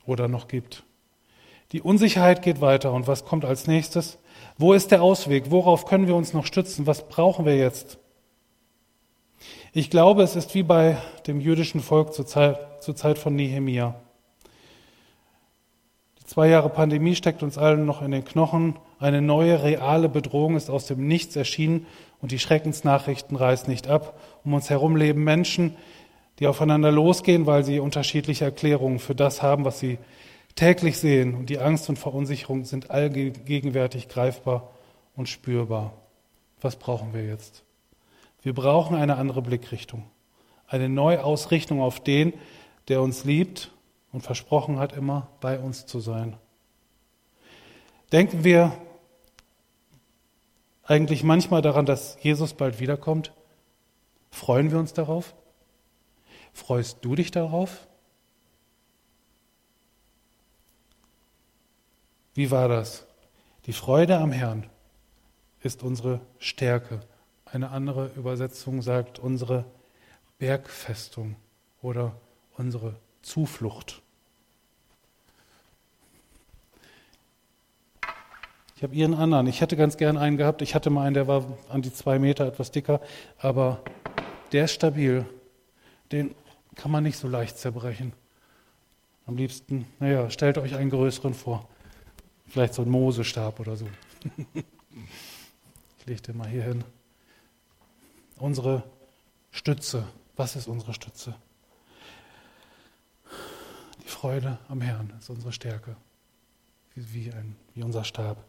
oder 0.05 0.27
noch 0.27 0.47
gibt. 0.47 0.83
Die 1.71 1.81
Unsicherheit 1.81 2.43
geht 2.43 2.61
weiter 2.61 2.93
und 2.93 3.07
was 3.07 3.25
kommt 3.25 3.45
als 3.45 3.65
nächstes? 3.65 4.19
Wo 4.59 4.73
ist 4.73 4.91
der 4.91 5.01
Ausweg? 5.01 5.49
Worauf 5.49 5.85
können 5.85 6.05
wir 6.05 6.15
uns 6.15 6.33
noch 6.33 6.45
stützen? 6.45 6.85
Was 6.85 7.09
brauchen 7.09 7.47
wir 7.47 7.57
jetzt? 7.57 7.97
Ich 9.71 9.89
glaube, 9.89 10.21
es 10.21 10.35
ist 10.35 10.53
wie 10.53 10.61
bei 10.61 10.97
dem 11.25 11.41
jüdischen 11.41 11.81
Volk 11.81 12.13
zur 12.13 12.27
Zeit, 12.27 12.83
zur 12.83 12.95
Zeit 12.95 13.17
von 13.17 13.35
Nehemia. 13.35 14.02
Zwei 16.33 16.47
Jahre 16.47 16.69
Pandemie 16.69 17.13
steckt 17.13 17.43
uns 17.43 17.59
allen 17.59 17.85
noch 17.85 18.01
in 18.01 18.09
den 18.09 18.25
Knochen. 18.25 18.79
Eine 18.97 19.21
neue, 19.21 19.61
reale 19.61 20.09
Bedrohung 20.09 20.55
ist 20.55 20.71
aus 20.71 20.87
dem 20.87 21.07
Nichts 21.07 21.35
erschienen 21.35 21.85
und 22.23 22.31
die 22.31 22.39
Schreckensnachrichten 22.39 23.37
reißen 23.37 23.69
nicht 23.69 23.87
ab. 23.87 24.19
Um 24.43 24.55
uns 24.55 24.67
herum 24.71 24.95
leben 24.95 25.23
Menschen, 25.23 25.75
die 26.39 26.47
aufeinander 26.47 26.91
losgehen, 26.91 27.45
weil 27.45 27.63
sie 27.63 27.79
unterschiedliche 27.79 28.45
Erklärungen 28.45 28.97
für 28.97 29.13
das 29.13 29.43
haben, 29.43 29.63
was 29.63 29.79
sie 29.79 29.99
täglich 30.55 30.97
sehen. 30.97 31.35
Und 31.35 31.51
die 31.51 31.59
Angst 31.59 31.87
und 31.87 31.99
Verunsicherung 31.99 32.65
sind 32.65 32.89
allgegenwärtig 32.89 34.07
greifbar 34.07 34.71
und 35.15 35.29
spürbar. 35.29 35.93
Was 36.61 36.77
brauchen 36.77 37.13
wir 37.13 37.23
jetzt? 37.23 37.63
Wir 38.41 38.55
brauchen 38.55 38.97
eine 38.97 39.17
andere 39.17 39.43
Blickrichtung, 39.43 40.05
eine 40.65 40.89
Neuausrichtung 40.89 41.79
auf 41.79 41.99
den, 41.99 42.33
der 42.87 43.03
uns 43.03 43.23
liebt 43.23 43.69
und 44.13 44.21
versprochen 44.21 44.79
hat, 44.79 44.93
immer 44.93 45.27
bei 45.41 45.59
uns 45.59 45.85
zu 45.85 45.99
sein. 45.99 46.37
Denken 48.13 48.43
wir 48.43 48.71
eigentlich 50.83 51.23
manchmal 51.23 51.61
daran, 51.61 51.85
dass 51.85 52.17
Jesus 52.21 52.53
bald 52.53 52.79
wiederkommt? 52.79 53.33
Freuen 54.29 54.71
wir 54.71 54.79
uns 54.79 54.93
darauf? 54.93 55.33
Freust 56.53 56.99
du 57.01 57.15
dich 57.15 57.31
darauf? 57.31 57.87
Wie 62.35 62.51
war 62.51 62.67
das? 62.67 63.07
Die 63.65 63.73
Freude 63.73 64.17
am 64.19 64.31
Herrn 64.31 64.69
ist 65.61 65.81
unsere 65.81 66.19
Stärke. 66.37 66.99
Eine 67.45 67.71
andere 67.71 68.07
Übersetzung 68.15 68.81
sagt 68.81 69.17
unsere 69.17 69.65
Bergfestung 70.37 71.35
oder 71.81 72.15
unsere 72.57 72.95
Zuflucht. 73.23 74.02
Ich 78.83 78.85
habe 78.85 78.95
ihren 78.97 79.13
anderen. 79.13 79.47
Ich 79.47 79.61
hätte 79.61 79.77
ganz 79.77 79.95
gern 79.95 80.17
einen 80.17 80.35
gehabt. 80.35 80.61
Ich 80.61 80.75
hatte 80.75 80.89
mal 80.89 81.05
einen, 81.05 81.13
der 81.13 81.25
war 81.25 81.45
an 81.69 81.81
die 81.81 81.93
zwei 81.93 82.19
Meter 82.19 82.45
etwas 82.45 82.69
dicker, 82.69 82.99
aber 83.37 83.81
der 84.51 84.65
ist 84.65 84.73
stabil. 84.73 85.25
Den 86.11 86.35
kann 86.75 86.91
man 86.91 87.01
nicht 87.01 87.17
so 87.17 87.29
leicht 87.29 87.57
zerbrechen. 87.57 88.11
Am 89.25 89.37
liebsten, 89.37 89.85
naja, 90.01 90.29
stellt 90.29 90.57
euch 90.57 90.75
einen 90.75 90.89
größeren 90.89 91.33
vor. 91.33 91.69
Vielleicht 92.45 92.73
so 92.73 92.81
einen 92.81 92.91
Mosestab 92.91 93.61
oder 93.61 93.77
so. 93.77 93.87
ich 94.53 96.05
lege 96.05 96.21
den 96.21 96.35
mal 96.35 96.49
hier 96.49 96.63
hin 96.63 96.83
unsere 98.35 98.83
Stütze. 99.51 100.05
Was 100.35 100.57
ist 100.57 100.67
unsere 100.67 100.93
Stütze? 100.93 101.33
Die 104.03 104.09
Freude 104.09 104.57
am 104.67 104.81
Herrn 104.81 105.13
ist 105.17 105.29
unsere 105.29 105.53
Stärke, 105.53 105.95
wie, 106.95 107.31
ein, 107.31 107.55
wie 107.75 107.83
unser 107.83 108.03
Stab. 108.03 108.43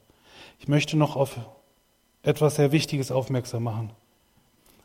Ich 0.59 0.69
möchte 0.69 0.97
noch 0.97 1.17
auf 1.17 1.37
etwas 2.23 2.57
sehr 2.57 2.73
Wichtiges 2.73 3.11
aufmerksam 3.11 3.65
machen. 3.65 3.93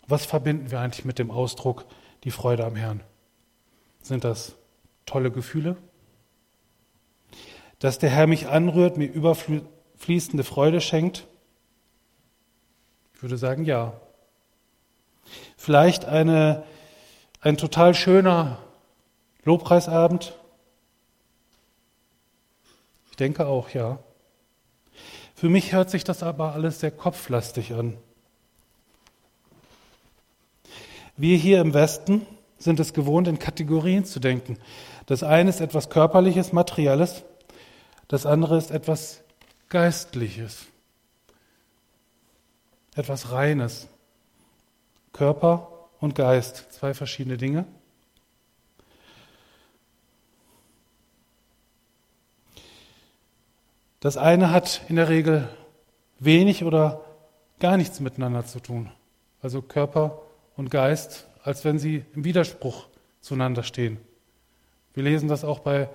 Was 0.07 0.25
verbinden 0.25 0.71
wir 0.71 0.79
eigentlich 0.79 1.05
mit 1.05 1.19
dem 1.19 1.31
Ausdruck 1.31 1.85
die 2.23 2.31
Freude 2.31 2.65
am 2.65 2.75
Herrn? 2.75 3.01
Sind 4.01 4.23
das 4.23 4.55
tolle 5.05 5.31
Gefühle? 5.31 5.77
Dass 7.79 7.99
der 7.99 8.09
Herr 8.09 8.27
mich 8.27 8.47
anrührt, 8.47 8.97
mir 8.97 9.05
überfließende 9.05 10.43
Freude 10.43 10.81
schenkt? 10.81 11.27
Ich 13.13 13.21
würde 13.21 13.37
sagen, 13.37 13.65
ja. 13.65 13.93
Vielleicht 15.57 16.05
eine, 16.05 16.63
ein 17.41 17.57
total 17.57 17.93
schöner 17.93 18.57
Lobpreisabend? 19.43 20.33
Ich 23.11 23.17
denke 23.17 23.45
auch, 23.45 23.69
ja. 23.69 23.99
Für 25.39 25.47
mich 25.47 25.71
hört 25.71 25.89
sich 25.89 26.03
das 26.03 26.21
aber 26.21 26.51
alles 26.53 26.81
sehr 26.81 26.91
kopflastig 26.91 27.73
an. 27.73 27.95
Wir 31.15 31.37
hier 31.37 31.61
im 31.61 31.73
Westen 31.73 32.25
sind 32.57 32.77
es 32.81 32.91
gewohnt, 32.91 33.25
in 33.29 33.39
Kategorien 33.39 34.03
zu 34.03 34.19
denken. 34.19 34.57
Das 35.05 35.23
eine 35.23 35.49
ist 35.49 35.61
etwas 35.61 35.89
Körperliches, 35.89 36.51
Materielles, 36.51 37.23
das 38.09 38.25
andere 38.25 38.57
ist 38.57 38.69
etwas 38.69 39.21
Geistliches, 39.69 40.65
etwas 42.95 43.31
Reines. 43.31 43.87
Körper 45.13 45.87
und 46.01 46.15
Geist, 46.15 46.73
zwei 46.73 46.93
verschiedene 46.93 47.37
Dinge. 47.37 47.63
Das 53.99 54.17
eine 54.17 54.51
hat 54.51 54.81
in 54.87 54.95
der 54.95 55.09
Regel 55.09 55.49
wenig 56.19 56.63
oder 56.63 57.01
gar 57.59 57.77
nichts 57.77 57.99
miteinander 57.99 58.45
zu 58.45 58.59
tun. 58.59 58.91
Also 59.41 59.61
Körper 59.61 60.21
und 60.55 60.71
Geist, 60.71 61.27
als 61.43 61.65
wenn 61.65 61.79
sie 61.79 62.05
im 62.13 62.23
Widerspruch 62.23 62.87
zueinander 63.19 63.63
stehen. 63.63 63.97
Wir 64.93 65.03
lesen 65.03 65.27
das 65.29 65.43
auch 65.43 65.59
bei, 65.59 65.89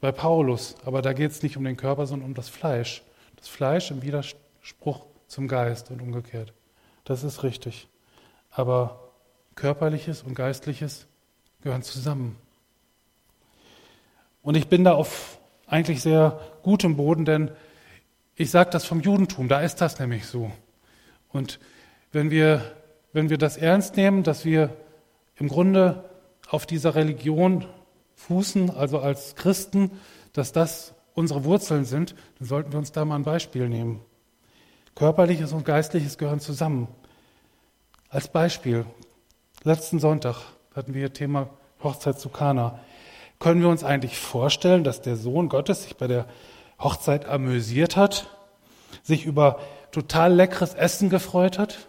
bei 0.00 0.12
Paulus, 0.12 0.76
aber 0.84 1.02
da 1.02 1.12
geht 1.12 1.30
es 1.30 1.42
nicht 1.42 1.56
um 1.56 1.64
den 1.64 1.76
Körper, 1.76 2.06
sondern 2.06 2.28
um 2.28 2.34
das 2.34 2.48
Fleisch. 2.48 3.02
Das 3.36 3.48
Fleisch 3.48 3.90
im 3.90 4.02
Widerspruch 4.02 5.06
zum 5.26 5.48
Geist 5.48 5.90
und 5.90 6.00
umgekehrt. 6.00 6.52
Das 7.04 7.24
ist 7.24 7.42
richtig 7.42 7.88
aber 8.50 9.12
körperliches 9.54 10.22
und 10.22 10.34
geistliches 10.34 11.06
gehören 11.62 11.82
zusammen. 11.82 12.36
Und 14.42 14.56
ich 14.56 14.68
bin 14.68 14.84
da 14.84 14.94
auf 14.94 15.38
eigentlich 15.68 16.02
sehr 16.02 16.40
gutem 16.62 16.96
Boden, 16.96 17.24
denn 17.24 17.50
ich 18.34 18.50
sage 18.50 18.70
das 18.70 18.84
vom 18.84 19.00
Judentum, 19.00 19.48
da 19.48 19.60
ist 19.60 19.80
das 19.80 19.98
nämlich 19.98 20.26
so. 20.26 20.50
Und 21.28 21.58
wenn 22.12 22.30
wir, 22.30 22.62
wenn 23.12 23.30
wir 23.30 23.38
das 23.38 23.56
ernst 23.56 23.96
nehmen, 23.96 24.22
dass 24.22 24.44
wir 24.44 24.74
im 25.36 25.48
Grunde 25.48 26.04
auf 26.48 26.66
dieser 26.66 26.94
Religion 26.94 27.66
fußen, 28.14 28.70
also 28.70 29.00
als 29.00 29.36
Christen, 29.36 29.90
dass 30.32 30.52
das 30.52 30.94
unsere 31.14 31.44
Wurzeln 31.44 31.84
sind, 31.84 32.14
dann 32.38 32.48
sollten 32.48 32.72
wir 32.72 32.78
uns 32.78 32.92
da 32.92 33.04
mal 33.04 33.16
ein 33.16 33.24
Beispiel 33.24 33.68
nehmen. 33.68 34.00
Körperliches 34.94 35.52
und 35.52 35.64
Geistliches 35.64 36.18
gehören 36.18 36.40
zusammen. 36.40 36.88
Als 38.08 38.28
Beispiel, 38.28 38.86
letzten 39.64 39.98
Sonntag 39.98 40.36
hatten 40.74 40.94
wir 40.94 41.12
Thema 41.12 41.50
Hochzeit 41.82 42.18
zu 42.18 42.28
Kana. 42.28 42.78
Können 43.38 43.60
wir 43.60 43.68
uns 43.68 43.84
eigentlich 43.84 44.18
vorstellen, 44.18 44.84
dass 44.84 45.00
der 45.00 45.16
Sohn 45.16 45.48
Gottes 45.48 45.84
sich 45.84 45.96
bei 45.96 46.06
der 46.06 46.26
Hochzeit 46.78 47.26
amüsiert 47.26 47.96
hat, 47.96 48.28
sich 49.02 49.24
über 49.24 49.60
total 49.92 50.32
leckeres 50.34 50.74
Essen 50.74 51.08
gefreut 51.10 51.58
hat, 51.58 51.88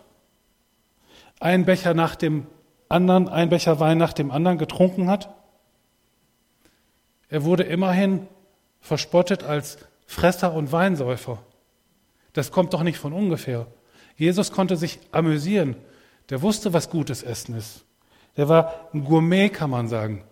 ein 1.39 1.65
Becher 1.65 1.93
nach 1.93 2.15
dem 2.15 2.47
anderen, 2.87 3.29
ein 3.29 3.49
Becher 3.49 3.79
Wein 3.79 3.97
nach 3.97 4.13
dem 4.13 4.31
anderen 4.31 4.57
getrunken 4.57 5.09
hat? 5.09 5.33
Er 7.29 7.43
wurde 7.43 7.63
immerhin 7.63 8.27
verspottet 8.81 9.43
als 9.43 9.77
Fresser 10.05 10.53
und 10.53 10.71
Weinsäufer. 10.71 11.39
Das 12.33 12.51
kommt 12.51 12.73
doch 12.73 12.83
nicht 12.83 12.97
von 12.97 13.13
ungefähr. 13.13 13.67
Jesus 14.15 14.51
konnte 14.51 14.75
sich 14.75 14.99
amüsieren 15.11 15.75
der 16.29 16.41
wusste, 16.41 16.73
was 16.73 16.89
gutes 16.89 17.23
Essen 17.23 17.55
ist. 17.55 17.83
Der 18.37 18.47
war 18.47 18.89
ein 18.93 19.03
Gourmet, 19.03 19.49
kann 19.49 19.69
man 19.69 19.87
sagen. 19.87 20.23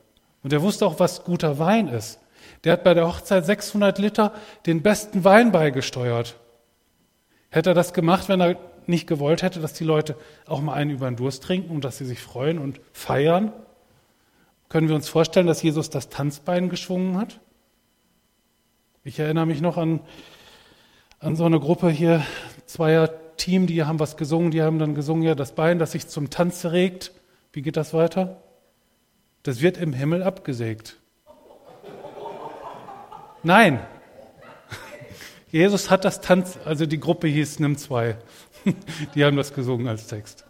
Und 0.44 0.52
der 0.52 0.62
wusste 0.62 0.86
auch, 0.86 1.00
was 1.00 1.24
guter 1.24 1.60
Wein 1.60 1.88
ist. 1.88 2.20
Der 2.64 2.74
hat 2.74 2.84
bei 2.84 2.94
der 2.94 3.08
Hochzeit 3.08 3.46
600 3.46 3.98
Liter 4.00 4.34
den 4.66 4.82
besten 4.82 5.24
Wein 5.24 5.52
beigesteuert. 5.52 6.38
Hätte 7.50 7.72
er 7.72 7.74
das 7.74 7.94
gemacht, 7.94 8.30
wenn 8.30 8.42
er 8.42 8.58
nicht 8.88 9.08
gewollt 9.08 9.42
hätte, 9.42 9.60
dass 9.60 9.74
die 9.74 9.84
Leute 9.84 10.16
auch 10.46 10.62
mal 10.62 10.74
einen 10.74 10.92
über 10.92 11.10
den 11.10 11.16
Durst 11.16 11.44
trinken 11.44 11.74
und 11.74 11.84
dass 11.84 11.98
sie 11.98 12.06
sich 12.06 12.20
freuen 12.20 12.58
und 12.60 12.80
feiern? 12.94 13.52
Können 14.70 14.90
wir 14.90 14.96
uns 14.96 15.08
vorstellen, 15.08 15.48
dass 15.48 15.62
Jesus 15.62 15.90
das 15.90 16.10
Tanzbein 16.10 16.70
geschwungen 16.70 17.18
hat? 17.18 17.40
Ich 19.04 19.20
erinnere 19.20 19.46
mich 19.46 19.62
noch 19.62 19.78
an, 19.78 20.02
an 21.20 21.36
so 21.36 21.46
eine 21.46 21.60
Gruppe 21.60 21.90
hier 21.90 22.26
zweier 22.66 23.10
Team, 23.38 23.68
die 23.68 23.84
haben 23.84 24.00
was 24.00 24.18
gesungen, 24.18 24.52
die 24.52 24.62
haben 24.62 24.80
dann 24.80 24.96
gesungen, 24.96 25.24
ja, 25.24 25.36
das 25.36 25.54
Bein, 25.54 25.80
das 25.80 25.94
sich 25.94 26.08
zum 26.08 26.30
Tanz 26.30 26.66
regt. 26.66 27.14
Wie 27.54 27.62
geht 27.62 27.78
das 27.78 27.94
weiter? 27.94 28.42
Das 29.48 29.62
wird 29.62 29.78
im 29.78 29.94
Himmel 29.94 30.24
abgesägt. 30.24 30.98
Nein. 33.44 33.80
Jesus 35.54 35.90
hat 35.90 36.04
das 36.04 36.20
Tanz, 36.20 36.60
also 36.66 36.86
die 36.86 37.00
Gruppe 37.00 37.30
hieß 37.30 37.60
Nimm 37.60 37.78
zwei. 37.78 38.18
Die 39.16 39.24
haben 39.24 39.38
das 39.38 39.54
gesungen 39.54 39.88
als 39.88 40.08
Text. 40.08 40.44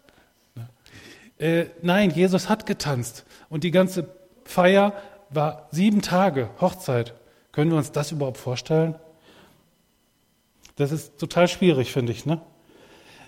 Äh, 1.37 1.65
nein, 1.83 2.09
Jesus 2.09 2.49
hat 2.49 2.65
getanzt. 2.65 3.23
Und 3.49 3.63
die 3.63 3.69
ganze 3.69 4.09
Feier 4.45 4.93
war 5.29 5.67
sieben 5.69 6.01
Tage 6.01 6.49
Hochzeit. 6.59 7.13
Können 7.51 7.69
wir 7.69 7.77
uns 7.77 7.91
das 7.91 8.11
überhaupt 8.11 8.39
vorstellen? 8.39 8.95
Das 10.75 10.91
ist 10.91 11.19
total 11.19 11.47
schwierig, 11.47 11.91
finde 11.91 12.13
ich. 12.13 12.25
Ne? 12.25 12.41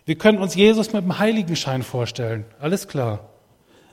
Wir 0.05 0.17
können 0.17 0.39
uns 0.39 0.55
Jesus 0.55 0.93
mit 0.93 1.03
dem 1.03 1.19
Heiligenschein 1.19 1.83
vorstellen, 1.83 2.45
alles 2.59 2.87
klar. 2.87 3.29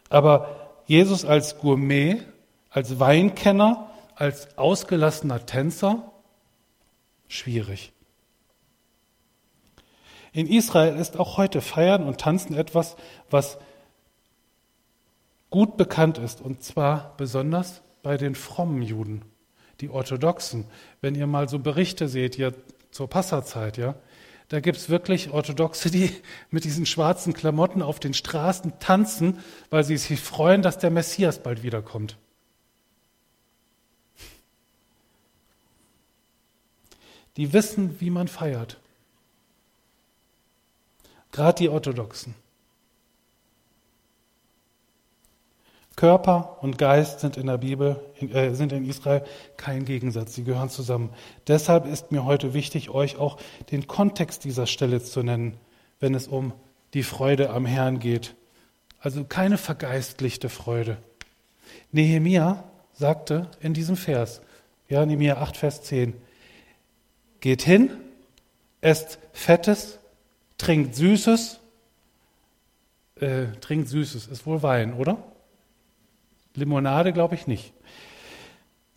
Aber 0.08 0.65
Jesus 0.86 1.24
als 1.24 1.58
Gourmet, 1.58 2.22
als 2.70 2.98
Weinkenner, 2.98 3.90
als 4.14 4.56
ausgelassener 4.56 5.44
Tänzer, 5.44 6.12
schwierig. 7.28 7.92
In 10.32 10.46
Israel 10.46 10.96
ist 10.96 11.18
auch 11.18 11.38
heute 11.38 11.60
Feiern 11.60 12.04
und 12.04 12.20
Tanzen 12.20 12.54
etwas, 12.56 12.96
was 13.30 13.58
gut 15.50 15.76
bekannt 15.76 16.18
ist, 16.18 16.40
und 16.40 16.62
zwar 16.62 17.14
besonders 17.16 17.82
bei 18.02 18.16
den 18.16 18.34
frommen 18.34 18.82
Juden, 18.82 19.22
die 19.80 19.88
Orthodoxen. 19.88 20.66
Wenn 21.00 21.14
ihr 21.14 21.26
mal 21.26 21.48
so 21.48 21.58
Berichte 21.58 22.08
seht, 22.08 22.34
hier 22.34 22.52
zur 22.90 23.08
Passazeit, 23.08 23.78
ja, 23.78 23.94
Da 24.48 24.60
gibt 24.60 24.78
es 24.78 24.88
wirklich 24.88 25.30
Orthodoxe, 25.30 25.90
die 25.90 26.14
mit 26.50 26.64
diesen 26.64 26.86
schwarzen 26.86 27.32
Klamotten 27.32 27.82
auf 27.82 27.98
den 27.98 28.14
Straßen 28.14 28.78
tanzen, 28.78 29.38
weil 29.70 29.84
sie 29.84 29.96
sich 29.96 30.20
freuen, 30.20 30.62
dass 30.62 30.78
der 30.78 30.90
Messias 30.90 31.42
bald 31.42 31.62
wiederkommt. 31.62 32.16
Die 37.36 37.52
wissen, 37.52 38.00
wie 38.00 38.10
man 38.10 38.28
feiert. 38.28 38.78
Gerade 41.32 41.58
die 41.58 41.68
Orthodoxen. 41.68 42.34
Körper 45.96 46.58
und 46.60 46.76
Geist 46.76 47.20
sind 47.20 47.38
in 47.38 47.46
der 47.46 47.56
Bibel, 47.56 47.98
äh, 48.20 48.52
sind 48.52 48.72
in 48.72 48.86
Israel 48.86 49.24
kein 49.56 49.86
Gegensatz, 49.86 50.34
sie 50.34 50.44
gehören 50.44 50.68
zusammen. 50.68 51.08
Deshalb 51.48 51.86
ist 51.86 52.12
mir 52.12 52.26
heute 52.26 52.52
wichtig, 52.52 52.90
euch 52.90 53.16
auch 53.16 53.38
den 53.70 53.86
Kontext 53.86 54.44
dieser 54.44 54.66
Stelle 54.66 55.02
zu 55.02 55.22
nennen, 55.22 55.56
wenn 55.98 56.14
es 56.14 56.28
um 56.28 56.52
die 56.92 57.02
Freude 57.02 57.48
am 57.48 57.64
Herrn 57.64 57.98
geht. 57.98 58.34
Also 59.00 59.24
keine 59.24 59.56
vergeistlichte 59.56 60.50
Freude. 60.50 60.98
Nehemia 61.92 62.64
sagte 62.92 63.50
in 63.60 63.72
diesem 63.72 63.96
Vers, 63.96 64.42
ja, 64.88 65.04
Nehemia 65.04 65.38
8, 65.38 65.56
Vers 65.56 65.82
10, 65.82 66.12
geht 67.40 67.62
hin, 67.62 67.90
esst 68.82 69.18
Fettes, 69.32 69.98
trinkt 70.58 70.94
Süßes, 70.94 71.58
äh, 73.16 73.46
trinkt 73.62 73.88
Süßes, 73.88 74.26
ist 74.26 74.46
wohl 74.46 74.62
Wein, 74.62 74.92
oder? 74.92 75.18
Limonade 76.56 77.12
glaube 77.12 77.34
ich 77.34 77.46
nicht. 77.46 77.72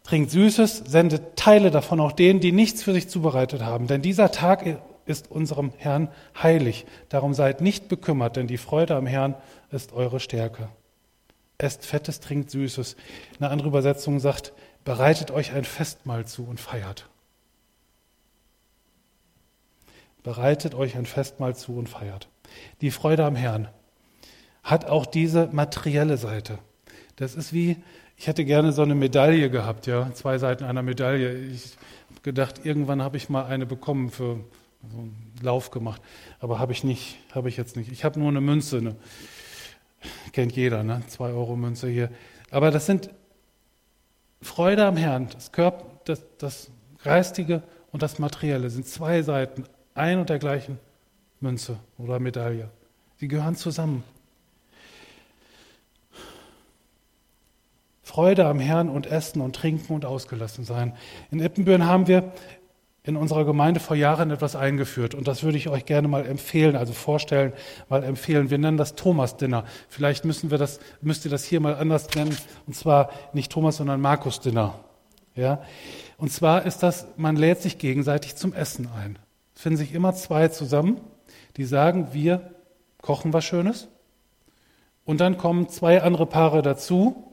Trinkt 0.04 0.32
Süßes, 0.32 0.84
sendet 0.88 1.36
Teile 1.36 1.70
davon 1.70 2.00
auch 2.00 2.14
denen, 2.14 2.40
die 2.40 2.52
nichts 2.52 2.82
für 2.82 2.94
sich 2.94 3.10
zubereitet 3.10 3.62
haben. 3.62 3.86
Denn 3.86 4.02
dieser 4.02 4.32
Tag 4.32 4.66
ist 5.06 5.30
unserem 5.30 5.72
Herrn 5.78 6.10
heilig. 6.42 6.86
Darum 7.10 7.34
seid 7.34 7.62
nicht 7.62 7.90
bekümmert, 7.90 8.36
denn 8.36 8.48
die 8.48 8.58
Freude 8.58 8.96
am 8.96 9.06
Herrn 9.06 9.36
ist 9.72 9.94
eure 9.94 10.20
Stärke. 10.20 10.70
Esst 11.58 11.86
Fettes, 11.86 12.22
trinkt 12.22 12.50
Süßes. 12.52 12.96
Eine 13.40 13.50
andere 13.50 13.68
Übersetzung 13.68 14.20
sagt, 14.20 14.54
bereitet 14.86 15.30
euch 15.30 15.52
ein 15.52 15.66
Festmahl 15.66 16.26
zu 16.26 16.48
und 16.48 16.60
feiert. 16.60 17.10
Bereitet 20.24 20.74
euch 20.74 20.96
ein 20.96 21.06
Festmahl 21.06 21.56
zu 21.56 21.78
und 21.78 21.90
feiert. 21.90 22.30
Die 22.82 22.92
Freude 22.92 23.26
am 23.26 23.36
Herrn 23.36 23.68
hat 24.64 24.86
auch 24.86 25.06
diese 25.06 25.48
materielle 25.52 26.18
Seite. 26.18 26.60
Das 27.20 27.36
ist 27.36 27.52
wie, 27.52 27.76
ich 28.16 28.28
hätte 28.28 28.46
gerne 28.46 28.72
so 28.72 28.82
eine 28.82 28.96
Medaille 28.96 29.50
gehabt, 29.50 29.88
ja, 29.88 30.10
zwei 30.14 30.38
Seiten 30.38 30.64
einer 30.64 30.82
Medaille. 30.82 31.38
Ich 31.38 31.76
habe 32.12 32.22
gedacht, 32.22 32.66
irgendwann 32.66 33.02
habe 33.02 33.18
ich 33.18 33.28
mal 33.28 33.46
eine 33.46 33.66
bekommen 33.66 34.10
für 34.10 34.40
so 34.90 34.98
einen 35.00 35.34
Lauf 35.42 35.70
gemacht, 35.70 36.02
aber 36.40 36.60
habe 36.60 36.72
ich 36.72 36.86
nicht, 36.86 37.18
habe 37.36 37.50
ich 37.50 37.58
jetzt 37.58 37.76
nicht. 37.76 37.92
Ich 37.92 38.06
habe 38.06 38.18
nur 38.18 38.30
eine 38.30 38.40
Münze, 38.40 38.78
eine, 38.78 38.96
kennt 40.32 40.54
jeder, 40.54 40.82
ne, 40.86 41.04
zwei 41.08 41.32
Euro 41.32 41.58
Münze 41.58 41.90
hier. 41.90 42.10
Aber 42.52 42.72
das 42.72 42.86
sind 42.86 43.10
Freude 44.42 44.86
am 44.86 44.96
Herrn, 44.96 45.28
das 45.34 45.52
Körper, 45.52 45.88
das, 46.06 46.24
das 46.38 46.72
Geistige 47.04 47.64
und 47.92 48.02
das 48.02 48.18
Materielle 48.18 48.70
sind 48.70 48.88
zwei 48.88 49.24
Seiten 49.24 49.66
ein 49.94 50.20
und 50.20 50.30
der 50.30 50.40
gleichen 50.40 50.80
Münze 51.42 51.80
oder 51.98 52.18
Medaille. 52.22 52.70
Sie 53.18 53.28
gehören 53.28 53.58
zusammen. 53.58 54.06
Freude 58.10 58.48
am 58.48 58.60
Herrn 58.60 58.90
und 58.90 59.06
Essen 59.06 59.40
und 59.40 59.56
Trinken 59.56 59.94
und 59.94 60.04
ausgelassen 60.04 60.64
sein. 60.64 60.94
In 61.30 61.40
Ippenbüren 61.42 61.86
haben 61.86 62.08
wir 62.08 62.32
in 63.04 63.16
unserer 63.16 63.46
Gemeinde 63.46 63.80
vor 63.80 63.96
Jahren 63.96 64.32
etwas 64.32 64.56
eingeführt 64.56 65.14
und 65.14 65.28
das 65.28 65.44
würde 65.44 65.60
ich 65.60 65.70
euch 65.70 65.86
gerne 65.86 66.08
mal 66.08 66.26
empfehlen, 66.26 66.76
also 66.76 66.92
vorstellen, 66.92 67.54
mal 67.88 68.04
empfehlen. 68.04 68.50
Wir 68.50 68.58
nennen 68.58 68.78
das 68.78 68.96
Thomas 68.96 69.38
Dinner. 69.38 69.64
Vielleicht 69.90 70.26
müssen 70.26 70.50
wir 70.50 70.58
das, 70.58 70.80
müsst 71.02 71.24
ihr 71.24 71.30
das 71.30 71.44
hier 71.44 71.60
mal 71.60 71.76
anders 71.76 72.10
nennen 72.16 72.36
und 72.66 72.76
zwar 72.76 73.12
nicht 73.34 73.52
Thomas, 73.52 73.78
sondern 73.78 74.02
Markus 74.02 74.40
Dinner. 74.40 74.80
Ja? 75.36 75.62
Und 76.18 76.32
zwar 76.32 76.66
ist 76.66 76.82
das, 76.82 77.06
man 77.16 77.36
lädt 77.36 77.62
sich 77.62 77.78
gegenseitig 77.78 78.36
zum 78.36 78.54
Essen 78.54 78.90
ein. 79.04 79.20
Es 79.54 79.62
finden 79.62 79.78
sich 79.78 79.94
immer 79.94 80.16
zwei 80.16 80.48
zusammen, 80.48 81.00
die 81.58 81.66
sagen, 81.66 82.08
wir 82.12 82.56
kochen 83.04 83.34
was 83.34 83.46
Schönes. 83.46 83.88
Und 85.06 85.22
dann 85.22 85.38
kommen 85.38 85.70
zwei 85.70 86.02
andere 86.02 86.26
Paare 86.26 86.64
dazu 86.64 87.29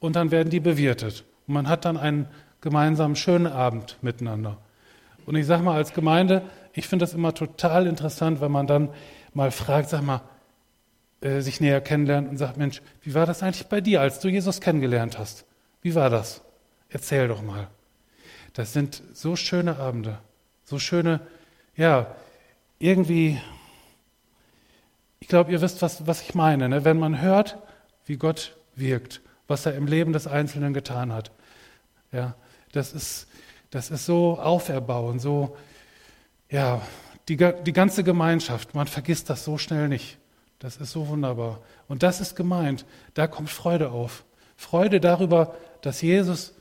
und 0.00 0.16
dann 0.16 0.30
werden 0.30 0.50
die 0.50 0.60
bewirtet. 0.60 1.24
Und 1.46 1.54
man 1.54 1.68
hat 1.68 1.84
dann 1.84 1.96
einen 1.96 2.26
gemeinsamen 2.60 3.16
schönen 3.16 3.46
Abend 3.46 3.96
miteinander. 4.02 4.58
Und 5.26 5.36
ich 5.36 5.46
sage 5.46 5.62
mal 5.62 5.76
als 5.76 5.92
Gemeinde, 5.92 6.42
ich 6.72 6.86
finde 6.86 7.04
das 7.04 7.14
immer 7.14 7.34
total 7.34 7.86
interessant, 7.86 8.40
wenn 8.40 8.52
man 8.52 8.66
dann 8.66 8.90
mal 9.34 9.50
fragt, 9.50 9.90
sag 9.90 10.02
mal, 10.02 10.22
äh, 11.20 11.40
sich 11.40 11.60
näher 11.60 11.80
kennenlernt 11.80 12.28
und 12.28 12.36
sagt, 12.36 12.56
Mensch, 12.56 12.80
wie 13.02 13.14
war 13.14 13.26
das 13.26 13.42
eigentlich 13.42 13.66
bei 13.66 13.80
dir, 13.80 14.00
als 14.00 14.20
du 14.20 14.28
Jesus 14.28 14.60
kennengelernt 14.60 15.18
hast? 15.18 15.44
Wie 15.82 15.94
war 15.94 16.10
das? 16.10 16.42
Erzähl 16.88 17.28
doch 17.28 17.42
mal. 17.42 17.68
Das 18.54 18.72
sind 18.72 19.02
so 19.12 19.36
schöne 19.36 19.78
Abende, 19.78 20.18
so 20.64 20.78
schöne, 20.78 21.20
ja, 21.76 22.14
irgendwie, 22.78 23.40
ich 25.20 25.28
glaube, 25.28 25.52
ihr 25.52 25.60
wisst, 25.60 25.82
was, 25.82 26.06
was 26.06 26.22
ich 26.22 26.34
meine, 26.34 26.68
ne? 26.68 26.84
wenn 26.84 26.98
man 26.98 27.20
hört, 27.20 27.58
wie 28.06 28.16
Gott 28.16 28.56
wirkt 28.74 29.20
was 29.48 29.66
er 29.66 29.74
im 29.74 29.86
Leben 29.86 30.12
des 30.12 30.26
Einzelnen 30.26 30.72
getan 30.72 31.12
hat. 31.12 31.32
Ja, 32.12 32.36
das 32.72 32.92
ist, 32.92 33.26
das 33.70 33.90
ist 33.90 34.06
so 34.06 34.38
auferbauend, 34.38 35.20
so, 35.20 35.56
ja, 36.50 36.80
die, 37.28 37.36
die 37.36 37.72
ganze 37.72 38.04
Gemeinschaft, 38.04 38.74
man 38.74 38.86
vergisst 38.86 39.28
das 39.28 39.44
so 39.44 39.58
schnell 39.58 39.88
nicht. 39.88 40.18
Das 40.58 40.76
ist 40.76 40.92
so 40.92 41.08
wunderbar. 41.08 41.60
Und 41.86 42.02
das 42.02 42.20
ist 42.20 42.34
gemeint. 42.34 42.84
Da 43.14 43.26
kommt 43.26 43.50
Freude 43.50 43.90
auf. 43.90 44.24
Freude 44.56 45.00
darüber, 45.00 45.54
dass 45.82 46.02
Jesus 46.02 46.54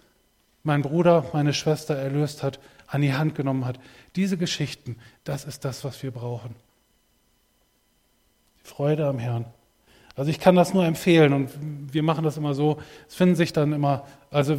mein 0.63 0.81
Bruder, 0.81 1.25
meine 1.33 1.53
Schwester 1.53 1.95
erlöst 1.95 2.43
hat, 2.43 2.59
an 2.85 3.01
die 3.01 3.13
Hand 3.13 3.35
genommen 3.35 3.65
hat. 3.65 3.79
Diese 4.15 4.37
Geschichten, 4.37 4.97
das 5.23 5.45
ist 5.45 5.65
das, 5.65 5.83
was 5.83 6.03
wir 6.03 6.11
brauchen. 6.11 6.55
Freude 8.63 9.07
am 9.07 9.17
Herrn. 9.17 9.45
Also 10.17 10.31
ich 10.31 10.39
kann 10.39 10.55
das 10.55 10.73
nur 10.73 10.83
empfehlen 10.83 11.31
und 11.31 11.51
wir 11.93 12.01
machen 12.01 12.23
das 12.23 12.37
immer 12.37 12.55
so, 12.55 12.79
es 13.07 13.13
finden 13.13 13.35
sich 13.35 13.53
dann 13.53 13.71
immer, 13.71 14.03
also 14.31 14.53
äh, 14.53 14.57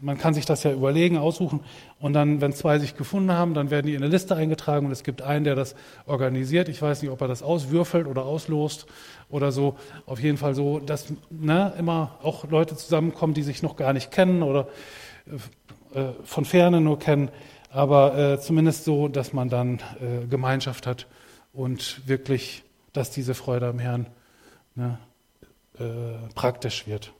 man 0.00 0.18
kann 0.18 0.34
sich 0.34 0.44
das 0.44 0.64
ja 0.64 0.72
überlegen, 0.72 1.18
aussuchen 1.18 1.60
und 2.00 2.14
dann, 2.14 2.40
wenn 2.40 2.52
zwei 2.52 2.80
sich 2.80 2.96
gefunden 2.96 3.30
haben, 3.30 3.54
dann 3.54 3.70
werden 3.70 3.86
die 3.86 3.94
in 3.94 4.02
eine 4.02 4.10
Liste 4.10 4.34
eingetragen 4.34 4.86
und 4.86 4.90
es 4.90 5.04
gibt 5.04 5.22
einen, 5.22 5.44
der 5.44 5.54
das 5.54 5.76
organisiert. 6.06 6.68
Ich 6.68 6.82
weiß 6.82 7.00
nicht, 7.00 7.12
ob 7.12 7.20
er 7.20 7.28
das 7.28 7.44
auswürfelt 7.44 8.08
oder 8.08 8.24
auslost 8.24 8.86
oder 9.28 9.52
so. 9.52 9.76
Auf 10.04 10.18
jeden 10.18 10.36
Fall 10.36 10.56
so, 10.56 10.80
dass 10.80 11.06
ne, 11.30 11.72
immer 11.78 12.18
auch 12.24 12.50
Leute 12.50 12.76
zusammenkommen, 12.76 13.34
die 13.34 13.44
sich 13.44 13.62
noch 13.62 13.76
gar 13.76 13.92
nicht 13.92 14.10
kennen 14.10 14.42
oder 14.42 14.66
äh, 15.94 16.02
von 16.24 16.44
ferne 16.44 16.80
nur 16.80 16.98
kennen, 16.98 17.30
aber 17.70 18.18
äh, 18.18 18.40
zumindest 18.40 18.82
so, 18.82 19.06
dass 19.06 19.32
man 19.32 19.48
dann 19.48 19.78
äh, 20.00 20.26
Gemeinschaft 20.28 20.88
hat 20.88 21.06
und 21.52 22.06
wirklich, 22.08 22.64
dass 22.92 23.12
diese 23.12 23.34
Freude 23.34 23.68
am 23.68 23.78
Herrn 23.78 24.06
ne, 24.76 24.98
äh, 25.78 26.32
praktisch 26.34 26.86
wird. 26.86 27.12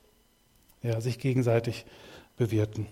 Ja, 0.82 1.00
sich 1.00 1.18
gegenseitig 1.18 1.84
bewirten. 2.36 2.86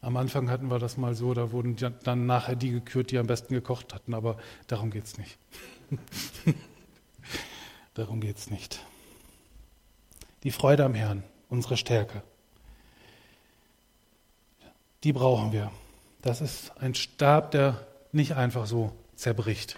Am 0.00 0.16
Anfang 0.16 0.50
hatten 0.50 0.70
wir 0.70 0.78
das 0.78 0.96
mal 0.96 1.14
so, 1.14 1.34
da 1.34 1.50
wurden 1.50 1.76
dann 2.02 2.26
nachher 2.26 2.56
die 2.56 2.70
gekürt, 2.70 3.10
die 3.10 3.18
am 3.18 3.26
besten 3.26 3.54
gekocht 3.54 3.94
hatten, 3.94 4.14
aber 4.14 4.36
darum 4.66 4.90
geht 4.90 5.04
es 5.04 5.18
nicht. 5.18 5.38
darum 7.94 8.20
geht 8.20 8.36
es 8.36 8.50
nicht. 8.50 8.80
Die 10.42 10.50
Freude 10.50 10.84
am 10.84 10.94
Herrn, 10.94 11.24
unsere 11.48 11.76
Stärke, 11.76 12.22
die 15.04 15.12
brauchen 15.12 15.52
wir. 15.52 15.70
Das 16.20 16.40
ist 16.40 16.72
ein 16.78 16.94
Stab, 16.94 17.50
der 17.50 17.86
nicht 18.12 18.34
einfach 18.34 18.66
so 18.66 18.92
zerbricht. 19.14 19.76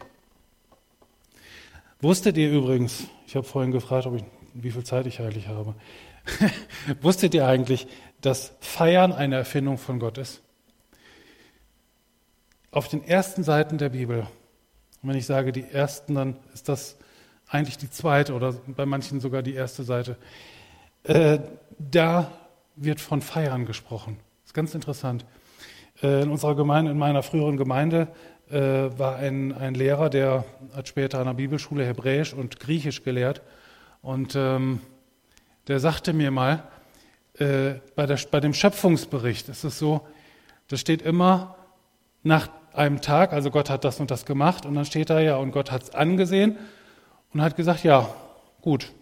Wusstet 2.01 2.37
ihr 2.37 2.51
übrigens, 2.51 3.05
ich 3.27 3.37
habe 3.37 3.47
vorhin 3.47 3.73
gefragt, 3.73 4.07
ich, 4.15 4.25
wie 4.53 4.71
viel 4.71 4.85
Zeit 4.85 5.07
ich 5.07 5.21
eigentlich 5.21 5.49
habe, 5.49 5.75
wusstet 7.01 7.33
ihr 7.33 7.47
eigentlich, 7.47 7.87
dass 8.21 8.53
Feiern 8.61 9.13
eine 9.13 9.37
Erfindung 9.37 9.79
von 9.79 9.99
Gott 9.99 10.19
ist? 10.19 10.43
Auf 12.71 12.89
den 12.89 13.03
ersten 13.03 13.45
Seiten 13.45 13.79
der 13.79 13.89
Bibel, 13.89 14.27
und 15.03 15.09
wenn 15.09 15.17
ich 15.17 15.25
sage 15.25 15.53
die 15.53 15.65
ersten, 15.65 16.15
dann 16.15 16.37
ist 16.53 16.69
das 16.69 16.99
eigentlich 17.49 17.79
die 17.79 17.91
zweite 17.91 18.35
oder 18.35 18.53
bei 18.67 18.85
manchen 18.85 19.21
sogar 19.21 19.43
die 19.43 19.55
erste 19.55 19.83
Seite, 19.83 20.19
äh, 21.05 21.39
da 21.79 22.31
wird 22.75 23.01
von 23.01 23.23
Feiern 23.23 23.65
gesprochen. 23.65 24.19
Das 24.43 24.51
ist 24.51 24.55
ganz 24.55 24.75
interessant. 24.75 25.25
Äh, 26.03 26.25
in 26.25 26.31
unserer 26.31 26.57
Gemeinde, 26.57 26.91
in 26.91 26.99
meiner 26.99 27.23
früheren 27.23 27.57
Gemeinde, 27.57 28.09
äh, 28.51 28.99
war 28.99 29.17
ein, 29.17 29.53
ein 29.53 29.75
Lehrer, 29.75 30.11
der 30.11 30.45
hat 30.75 30.89
später 30.89 31.19
an 31.19 31.27
der 31.27 31.35
Bibelschule 31.35 31.85
Hebräisch 31.85 32.33
und 32.33 32.61
Griechisch 32.61 33.03
gelehrt. 33.03 33.43
Und 34.03 34.35
ähm, 34.37 34.81
der 35.69 35.81
sagte 35.81 36.13
mir 36.13 36.31
mal, 36.31 36.63
äh, 37.39 37.75
bei, 37.95 38.07
der, 38.07 38.19
bei 38.31 38.41
dem 38.41 38.55
Schöpfungsbericht 38.55 39.49
ist 39.49 39.65
es 39.65 39.79
so, 39.79 40.07
da 40.69 40.77
steht 40.77 41.03
immer 41.03 41.57
nach 42.23 42.49
einem 42.73 43.01
Tag, 43.01 43.33
also 43.33 43.51
Gott 43.51 43.71
hat 43.71 43.85
das 43.85 44.01
und 44.01 44.11
das 44.11 44.27
gemacht 44.27 44.67
und 44.67 44.75
dann 44.75 44.85
steht 44.85 45.11
da 45.11 45.21
ja, 45.21 45.37
und 45.37 45.53
Gott 45.53 45.71
hat 45.71 45.83
es 45.83 45.95
angesehen 45.95 46.57
und 47.33 47.43
hat 47.43 47.57
gesagt, 47.57 47.85
ja, 47.85 48.09
gut. 48.63 48.93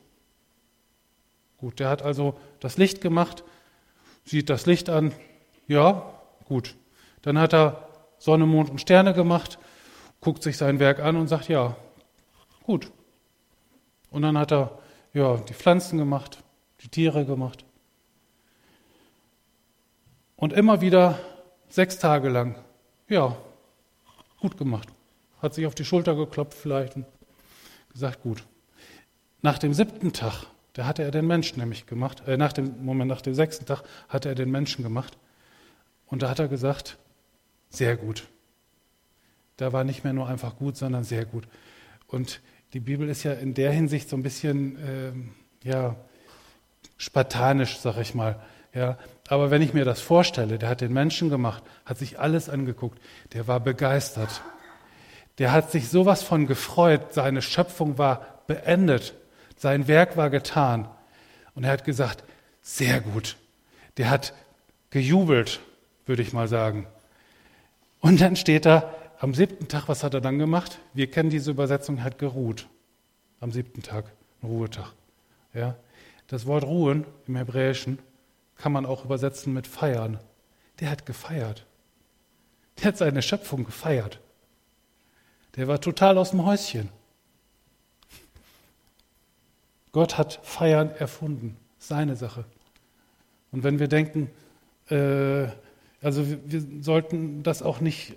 Gut, 1.59 1.81
der 1.81 1.89
hat 1.89 2.03
also 2.03 2.39
das 2.61 2.77
Licht 2.77 3.01
gemacht, 3.01 3.45
sieht 4.25 4.51
das 4.51 4.67
Licht 4.67 4.89
an, 4.89 5.13
ja, 5.67 6.15
gut. 6.45 6.77
Dann 7.23 7.39
hat 7.39 7.55
er 7.55 7.84
Sonne, 8.25 8.47
Mond 8.47 8.71
und 8.71 8.81
Sterne 8.81 9.13
gemacht, 9.13 9.59
guckt 10.23 10.43
sich 10.43 10.57
sein 10.57 10.79
Werk 10.79 10.99
an 10.99 11.17
und 11.17 11.29
sagt, 11.29 11.51
ja, 11.51 11.77
gut. 12.63 12.91
Und 14.11 14.23
dann 14.23 14.39
hat 14.39 14.51
er 14.51 14.79
ja, 15.13 15.37
die 15.37 15.53
Pflanzen 15.53 15.99
gemacht, 15.99 16.39
die 16.81 16.89
Tiere 16.89 17.27
gemacht. 17.27 17.67
Und 20.37 20.55
immer 20.55 20.81
wieder 20.81 21.19
sechs 21.69 21.99
Tage 21.99 22.31
lang, 22.31 22.57
ja, 23.11 23.37
gut 24.41 24.57
gemacht. 24.57 24.89
Hat 25.43 25.53
sich 25.53 25.67
auf 25.67 25.75
die 25.75 25.85
Schulter 25.85 26.15
geklopft 26.15 26.57
vielleicht 26.57 26.97
und 26.97 27.05
gesagt, 27.93 28.23
gut. 28.23 28.43
Nach 29.43 29.59
dem 29.59 29.75
siebten 29.75 30.15
Tag, 30.15 30.47
da 30.73 30.87
hatte 30.87 31.03
er 31.03 31.11
den 31.11 31.27
Menschen 31.27 31.59
nämlich 31.59 31.85
gemacht, 31.85 32.23
äh, 32.27 32.39
nach 32.39 32.55
dem, 32.55 32.87
Moment, 32.87 33.11
nach 33.11 33.21
dem 33.21 33.35
sechsten 33.35 33.67
Tag 33.67 33.83
hatte 34.09 34.31
er 34.31 34.35
den 34.35 34.51
Menschen 34.51 34.83
gemacht. 34.83 35.19
Und 36.07 36.23
da 36.23 36.31
hat 36.31 36.39
er 36.39 36.49
gesagt, 36.49 36.97
sehr 37.75 37.97
gut. 37.97 38.29
Da 39.57 39.73
war 39.73 39.85
nicht 39.85 40.05
mehr 40.05 40.13
nur 40.13 40.29
einfach 40.29 40.57
gut, 40.57 40.77
sondern 40.77 41.05
sehr 41.05 41.25
gut. 41.25 41.47
Und 42.07 42.41
die 42.73 42.81
Bibel 42.81 43.09
ist 43.09 43.23
ja 43.23 43.33
in 43.33 43.55
der 43.55 43.71
Hinsicht 43.71 44.09
so 44.09 44.17
ein 44.17 44.23
bisschen, 44.23 44.77
äh, 44.77 45.69
ja, 45.69 45.97
spartanisch, 46.97 47.79
sag 47.79 47.99
ich 47.99 48.15
mal. 48.15 48.41
Ja, 48.75 48.99
aber 49.29 49.53
wenn 49.53 49.63
ich 49.63 49.73
mir 49.73 49.85
das 49.85 50.01
vorstelle, 50.01 50.59
der 50.59 50.69
hat 50.69 50.81
den 50.81 50.93
Menschen 50.93 51.31
gemacht, 51.31 51.63
hat 51.85 51.99
sich 51.99 52.19
alles 52.19 52.49
angeguckt, 52.49 53.01
der 53.33 53.47
war 53.47 53.61
begeistert. 53.61 54.43
Der 55.39 55.53
hat 55.53 55.71
sich 55.71 55.89
sowas 55.89 56.25
von 56.25 56.47
gefreut, 56.47 57.13
seine 57.13 57.41
Schöpfung 57.41 57.99
war 57.99 58.43
beendet, 58.49 59.15
sein 59.57 59.87
Werk 59.87 60.17
war 60.17 60.29
getan. 60.31 60.89
Und 61.55 61.65
er 61.65 61.71
hat 61.71 61.85
gesagt, 61.85 62.25
sehr 62.63 63.01
gut. 63.01 63.37
Der 63.97 64.11
hat 64.11 64.35
gejubelt, 64.91 65.61
würde 66.07 66.23
ich 66.23 66.33
mal 66.33 66.49
sagen. 66.49 66.87
Und 68.05 68.21
dann 68.21 68.37
steht 68.37 68.67
da, 68.67 68.93
am 69.19 69.33
siebten 69.33 69.67
Tag, 69.67 69.89
was 69.89 70.05
hat 70.05 70.13
er 70.13 70.21
dann 70.21 70.39
gemacht? 70.39 70.79
Wir 70.93 71.11
kennen 71.11 71.31
diese 71.31 71.51
Übersetzung, 71.51 71.97
er 71.97 72.05
hat 72.05 72.19
geruht. 72.19 72.69
Am 73.41 73.51
siebten 73.51 73.83
Tag, 73.83 74.13
ein 74.43 74.49
Ruhetag. 74.49 74.93
Ja? 75.55 75.75
Das 76.27 76.45
Wort 76.45 76.65
ruhen 76.65 77.07
im 77.27 77.37
Hebräischen 77.37 77.99
kann 78.59 78.73
man 78.73 78.85
auch 78.85 79.07
übersetzen 79.07 79.55
mit 79.55 79.67
feiern. 79.67 80.19
Der 80.81 80.91
hat 80.91 81.07
gefeiert. 81.07 81.65
Der 82.77 82.89
hat 82.89 82.99
seine 82.99 83.23
Schöpfung 83.23 83.65
gefeiert. 83.65 84.21
Der 85.57 85.67
war 85.67 85.81
total 85.81 86.19
aus 86.19 86.33
dem 86.33 86.45
Häuschen. 86.45 86.91
Gott 89.93 90.19
hat 90.19 90.41
Feiern 90.43 90.91
erfunden. 90.91 91.57
Seine 91.79 92.17
Sache. 92.17 92.45
Und 93.51 93.65
wenn 93.65 93.79
wir 93.79 93.89
denken, 93.89 94.31
äh, 94.91 95.49
also 96.05 96.29
wir, 96.29 96.39
wir, 96.45 96.83
sollten 96.83 97.43
das 97.43 97.63
auch 97.63 97.81
nicht 97.81 98.15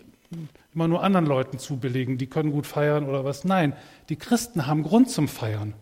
immer 0.74 0.88
nur 0.88 1.04
anderen 1.04 1.26
Leuten 1.26 1.58
zubilligen, 1.58 2.18
die 2.18 2.28
können 2.28 2.52
gut 2.52 2.68
feiern 2.68 3.06
oder 3.06 3.24
was. 3.24 3.46
Nein, 3.46 3.74
die 4.10 4.18
Christen 4.18 4.68
haben 4.68 4.84
Grund 4.84 5.10
zum 5.10 5.28
Feiern. 5.28 5.74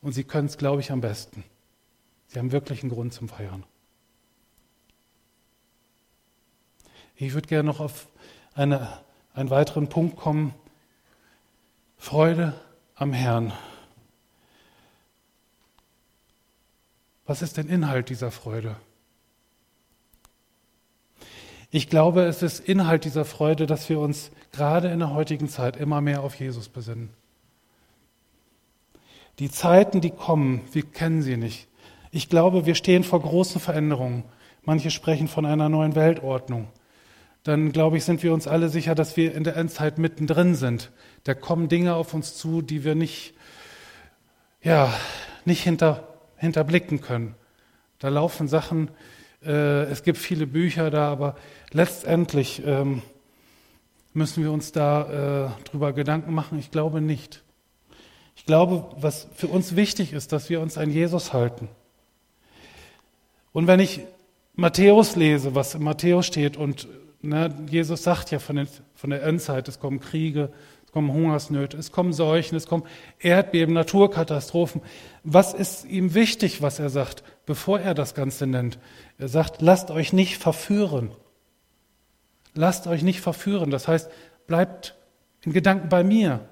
Und 0.00 0.12
sie 0.12 0.24
können 0.24 0.46
es, 0.46 0.58
glaube 0.58 0.80
ich, 0.80 0.90
am 0.90 1.00
besten. 1.00 1.44
Sie 2.26 2.38
haben 2.38 2.52
wirklich 2.52 2.82
einen 2.82 2.90
Grund 2.90 3.12
zum 3.12 3.28
Feiern. 3.28 3.64
Ich 7.16 7.34
würde 7.34 7.48
gerne 7.48 7.68
noch 7.68 7.80
auf 7.80 8.08
eine, 8.54 8.98
einen 9.32 9.50
weiteren 9.50 9.88
Punkt 9.88 10.16
kommen. 10.16 10.54
Freude 11.96 12.54
am 12.94 13.12
Herrn. 13.12 13.52
Was 17.26 17.42
ist 17.42 17.56
denn 17.56 17.68
Inhalt 17.68 18.08
dieser 18.08 18.30
Freude? 18.30 18.76
Ich 21.70 21.88
glaube, 21.88 22.22
es 22.24 22.42
ist 22.42 22.60
Inhalt 22.60 23.04
dieser 23.04 23.24
Freude, 23.24 23.66
dass 23.66 23.88
wir 23.88 24.00
uns 24.00 24.30
gerade 24.52 24.88
in 24.88 25.00
der 25.00 25.12
heutigen 25.12 25.48
Zeit 25.48 25.76
immer 25.76 26.00
mehr 26.00 26.22
auf 26.22 26.34
Jesus 26.34 26.68
besinnen. 26.68 27.10
Die 29.38 29.50
Zeiten, 29.50 30.00
die 30.00 30.10
kommen, 30.10 30.62
wir 30.72 30.82
kennen 30.82 31.22
sie 31.22 31.36
nicht. 31.36 31.68
Ich 32.10 32.28
glaube, 32.28 32.66
wir 32.66 32.74
stehen 32.74 33.04
vor 33.04 33.20
großen 33.20 33.60
Veränderungen. 33.60 34.24
Manche 34.64 34.90
sprechen 34.90 35.28
von 35.28 35.44
einer 35.46 35.68
neuen 35.68 35.94
Weltordnung 35.94 36.68
dann 37.48 37.72
glaube 37.72 37.96
ich, 37.96 38.04
sind 38.04 38.22
wir 38.22 38.34
uns 38.34 38.46
alle 38.46 38.68
sicher, 38.68 38.94
dass 38.94 39.16
wir 39.16 39.34
in 39.34 39.42
der 39.42 39.56
Endzeit 39.56 39.96
mittendrin 39.96 40.54
sind. 40.54 40.90
Da 41.24 41.32
kommen 41.32 41.70
Dinge 41.70 41.94
auf 41.94 42.12
uns 42.12 42.36
zu, 42.36 42.60
die 42.60 42.84
wir 42.84 42.94
nicht, 42.94 43.32
ja, 44.62 44.92
nicht 45.46 45.62
hinter, 45.62 46.08
hinterblicken 46.36 47.00
können. 47.00 47.36
Da 48.00 48.08
laufen 48.08 48.48
Sachen, 48.48 48.90
äh, 49.44 49.84
es 49.84 50.02
gibt 50.02 50.18
viele 50.18 50.46
Bücher 50.46 50.90
da, 50.90 51.10
aber 51.10 51.36
letztendlich 51.72 52.62
ähm, 52.64 53.02
müssen 54.12 54.42
wir 54.42 54.52
uns 54.52 54.72
da 54.72 55.54
äh, 55.62 55.68
drüber 55.68 55.92
Gedanken 55.92 56.34
machen. 56.34 56.58
Ich 56.58 56.70
glaube 56.70 57.00
nicht. 57.00 57.42
Ich 58.36 58.46
glaube, 58.46 58.84
was 59.00 59.28
für 59.34 59.48
uns 59.48 59.76
wichtig 59.76 60.12
ist, 60.12 60.32
dass 60.32 60.48
wir 60.48 60.60
uns 60.60 60.78
an 60.78 60.90
Jesus 60.90 61.32
halten. 61.32 61.68
Und 63.52 63.66
wenn 63.66 63.80
ich 63.80 64.00
Matthäus 64.54 65.16
lese, 65.16 65.54
was 65.54 65.74
in 65.74 65.82
Matthäus 65.82 66.26
steht 66.26 66.56
und 66.56 66.88
Ne, 67.20 67.52
Jesus 67.68 68.04
sagt 68.04 68.30
ja 68.30 68.38
von, 68.38 68.56
den, 68.56 68.68
von 68.94 69.10
der 69.10 69.24
Endzeit, 69.24 69.66
es 69.66 69.80
kommen 69.80 69.98
Kriege, 69.98 70.52
es 70.86 70.92
kommen 70.92 71.12
Hungersnöte, 71.12 71.76
es 71.76 71.90
kommen 71.90 72.12
Seuchen, 72.12 72.56
es 72.56 72.66
kommen 72.66 72.84
Erdbeben, 73.18 73.74
Naturkatastrophen. 73.74 74.82
Was 75.24 75.52
ist 75.52 75.84
ihm 75.84 76.14
wichtig, 76.14 76.62
was 76.62 76.78
er 76.78 76.90
sagt, 76.90 77.24
bevor 77.48 77.80
er 77.80 77.94
das 77.94 78.14
Ganze 78.14 78.46
nennt? 78.46 78.78
Er 79.16 79.28
sagt, 79.28 79.62
lasst 79.62 79.90
euch 79.90 80.12
nicht 80.12 80.36
verführen. 80.36 81.10
Lasst 82.52 82.86
euch 82.86 83.02
nicht 83.02 83.22
verführen. 83.22 83.70
Das 83.70 83.88
heißt, 83.88 84.10
bleibt 84.46 84.94
in 85.40 85.54
Gedanken 85.54 85.88
bei 85.88 86.04
mir. 86.04 86.46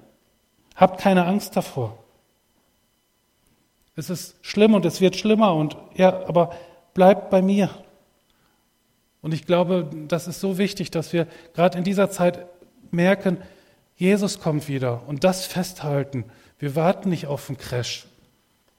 Habt 0.75 0.99
keine 0.99 1.25
Angst 1.25 1.55
davor. 1.55 2.03
Es 3.95 4.09
ist 4.09 4.37
schlimm 4.41 4.73
und 4.73 4.85
es 4.85 4.99
wird 4.99 5.15
schlimmer 5.15 5.53
und 5.53 5.77
ja, 5.93 6.25
aber 6.27 6.55
bleibt 6.95 7.29
bei 7.29 7.43
mir. 7.43 7.69
Und 9.21 9.35
ich 9.35 9.45
glaube, 9.45 9.87
das 10.07 10.27
ist 10.27 10.39
so 10.39 10.57
wichtig, 10.57 10.89
dass 10.89 11.13
wir 11.13 11.27
gerade 11.53 11.77
in 11.77 11.83
dieser 11.83 12.09
Zeit 12.09 12.47
merken, 12.89 13.37
Jesus 13.97 14.39
kommt 14.39 14.67
wieder 14.67 15.03
und 15.07 15.23
das 15.23 15.45
festhalten. 15.45 16.25
Wir 16.57 16.75
warten 16.75 17.09
nicht 17.09 17.27
auf 17.27 17.49
einen 17.49 17.57
Crash. 17.59 18.07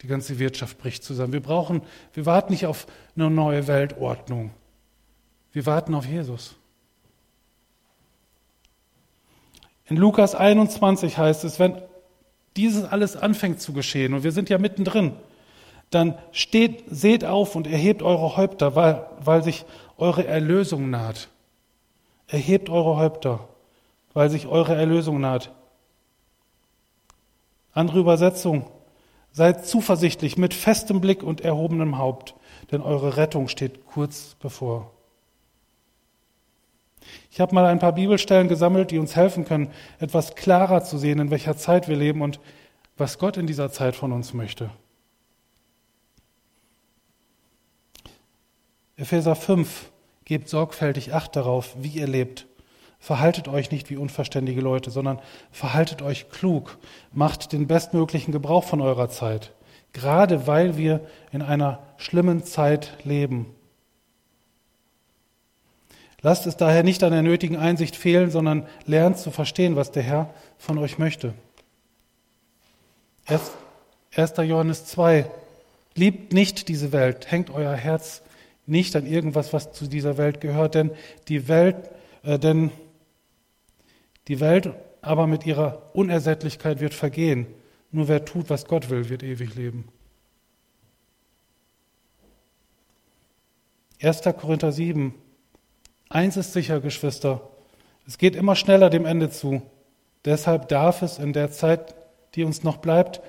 Die 0.02 0.06
ganze 0.06 0.38
Wirtschaft 0.38 0.78
bricht 0.78 1.02
zusammen. 1.02 1.32
Wir 1.32 1.42
brauchen, 1.42 1.82
wir 2.14 2.24
warten 2.24 2.52
nicht 2.52 2.66
auf 2.66 2.86
eine 3.16 3.30
neue 3.30 3.66
Weltordnung. 3.66 4.52
Wir 5.52 5.66
warten 5.66 5.94
auf 5.94 6.06
Jesus. 6.06 6.54
In 9.86 9.96
Lukas 9.96 10.34
21 10.34 11.18
heißt 11.18 11.44
es, 11.44 11.58
wenn 11.58 11.80
dieses 12.56 12.84
alles 12.84 13.16
anfängt 13.16 13.60
zu 13.60 13.72
geschehen, 13.72 14.14
und 14.14 14.22
wir 14.22 14.32
sind 14.32 14.50
ja 14.50 14.58
mittendrin, 14.58 15.14
dann 15.90 16.18
steht, 16.32 16.84
seht 16.90 17.24
auf 17.24 17.56
und 17.56 17.66
erhebt 17.66 18.02
eure 18.02 18.36
Häupter, 18.36 18.76
weil, 18.76 19.06
weil 19.20 19.42
sich 19.42 19.64
eure 19.96 20.26
Erlösung 20.26 20.90
naht. 20.90 21.28
Erhebt 22.26 22.68
eure 22.68 22.96
Häupter, 22.96 23.48
weil 24.12 24.28
sich 24.28 24.46
eure 24.46 24.74
Erlösung 24.74 25.20
naht. 25.20 25.50
Andere 27.72 28.00
Übersetzung. 28.00 28.68
Seid 29.32 29.66
zuversichtlich 29.66 30.36
mit 30.36 30.54
festem 30.54 31.00
Blick 31.00 31.22
und 31.22 31.40
erhobenem 31.40 31.98
Haupt, 31.98 32.34
denn 32.72 32.80
eure 32.80 33.16
Rettung 33.16 33.48
steht 33.48 33.86
kurz 33.86 34.36
bevor. 34.40 34.90
Ich 37.30 37.40
habe 37.40 37.54
mal 37.54 37.66
ein 37.66 37.78
paar 37.78 37.92
Bibelstellen 37.92 38.48
gesammelt, 38.48 38.90
die 38.90 38.98
uns 38.98 39.14
helfen 39.14 39.44
können, 39.44 39.70
etwas 40.00 40.34
klarer 40.34 40.82
zu 40.82 40.98
sehen, 40.98 41.20
in 41.20 41.30
welcher 41.30 41.56
Zeit 41.56 41.88
wir 41.88 41.96
leben 41.96 42.20
und 42.20 42.40
was 42.96 43.18
Gott 43.18 43.36
in 43.36 43.46
dieser 43.46 43.70
Zeit 43.70 43.94
von 43.94 44.12
uns 44.12 44.34
möchte. 44.34 44.70
Epheser 48.96 49.36
5, 49.36 49.92
gebt 50.24 50.48
sorgfältig 50.48 51.14
Acht 51.14 51.36
darauf, 51.36 51.76
wie 51.78 51.90
ihr 51.90 52.08
lebt. 52.08 52.47
Verhaltet 52.98 53.48
euch 53.48 53.70
nicht 53.70 53.90
wie 53.90 53.96
unverständige 53.96 54.60
Leute, 54.60 54.90
sondern 54.90 55.20
verhaltet 55.50 56.02
euch 56.02 56.30
klug. 56.30 56.78
Macht 57.12 57.52
den 57.52 57.66
bestmöglichen 57.66 58.32
Gebrauch 58.32 58.64
von 58.64 58.80
eurer 58.80 59.08
Zeit, 59.08 59.52
gerade 59.92 60.46
weil 60.46 60.76
wir 60.76 61.00
in 61.32 61.42
einer 61.42 61.80
schlimmen 61.96 62.44
Zeit 62.44 62.92
leben. 63.04 63.46
Lasst 66.20 66.46
es 66.46 66.56
daher 66.56 66.82
nicht 66.82 67.04
an 67.04 67.12
der 67.12 67.22
nötigen 67.22 67.56
Einsicht 67.56 67.94
fehlen, 67.94 68.30
sondern 68.30 68.66
lernt 68.86 69.18
zu 69.18 69.30
verstehen, 69.30 69.76
was 69.76 69.92
der 69.92 70.02
Herr 70.02 70.34
von 70.58 70.76
euch 70.78 70.98
möchte. 70.98 71.32
1. 73.26 74.32
Johannes 74.38 74.86
2. 74.86 75.30
Liebt 75.94 76.32
nicht 76.32 76.68
diese 76.68 76.92
Welt, 76.92 77.30
hängt 77.30 77.50
euer 77.50 77.74
Herz 77.74 78.22
nicht 78.66 78.96
an 78.96 79.06
irgendwas, 79.06 79.52
was 79.52 79.72
zu 79.72 79.86
dieser 79.86 80.18
Welt 80.18 80.40
gehört, 80.40 80.74
denn 80.74 80.90
die 81.28 81.48
Welt, 81.48 81.76
äh, 82.22 82.38
denn 82.38 82.70
Die 84.28 84.40
Welt 84.40 84.72
aber 85.00 85.26
mit 85.26 85.46
ihrer 85.46 85.90
Unersättlichkeit 85.94 86.80
wird 86.80 86.94
vergehen. 86.94 87.46
Nur 87.90 88.08
wer 88.08 88.24
tut, 88.24 88.50
was 88.50 88.66
Gott 88.66 88.90
will, 88.90 89.08
wird 89.08 89.22
ewig 89.22 89.54
leben. 89.54 89.88
1. 94.00 94.22
Korinther 94.38 94.70
7. 94.70 95.14
Eins 96.08 96.36
ist 96.36 96.52
sicher, 96.52 96.80
Geschwister. 96.80 97.40
Es 98.06 98.18
geht 98.18 98.36
immer 98.36 98.54
schneller 98.54 98.90
dem 98.90 99.04
Ende 99.04 99.30
zu. 99.30 99.62
Deshalb 100.24 100.68
darf 100.68 101.02
es 101.02 101.18
in 101.18 101.32
der 101.32 101.50
Zeit, 101.50 101.94
die 102.34 102.44
uns 102.44 102.62
noch 102.62 102.76
bleibt, 102.76 103.20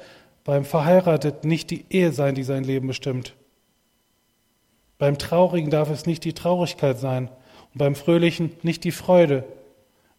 beim 0.44 0.66
Verheiratet 0.66 1.44
nicht 1.44 1.70
die 1.72 1.86
Ehe 1.90 2.12
sein, 2.12 2.36
die 2.36 2.44
sein 2.44 2.64
Leben 2.64 2.88
bestimmt. 2.88 3.36
Beim 4.98 5.18
Traurigen 5.18 5.70
darf 5.70 5.90
es 5.90 6.06
nicht 6.06 6.26
die 6.26 6.34
Traurigkeit 6.34 7.00
sein 7.00 7.30
und 7.74 7.78
beim 7.78 7.96
Fröhlichen 7.96 8.52
nicht 8.64 8.84
die 8.84 8.92
Freude. 8.92 9.46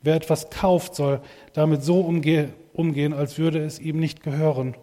Wer 0.02 0.14
etwas 0.14 0.50
kauft, 0.50 0.94
soll 0.94 1.20
damit 1.52 1.82
so 1.82 2.00
umgehen, 2.00 3.12
als 3.12 3.38
würde 3.38 3.62
es 3.64 3.78
ihm 3.78 3.98
nicht 3.98 4.22
gehören. 4.22 4.76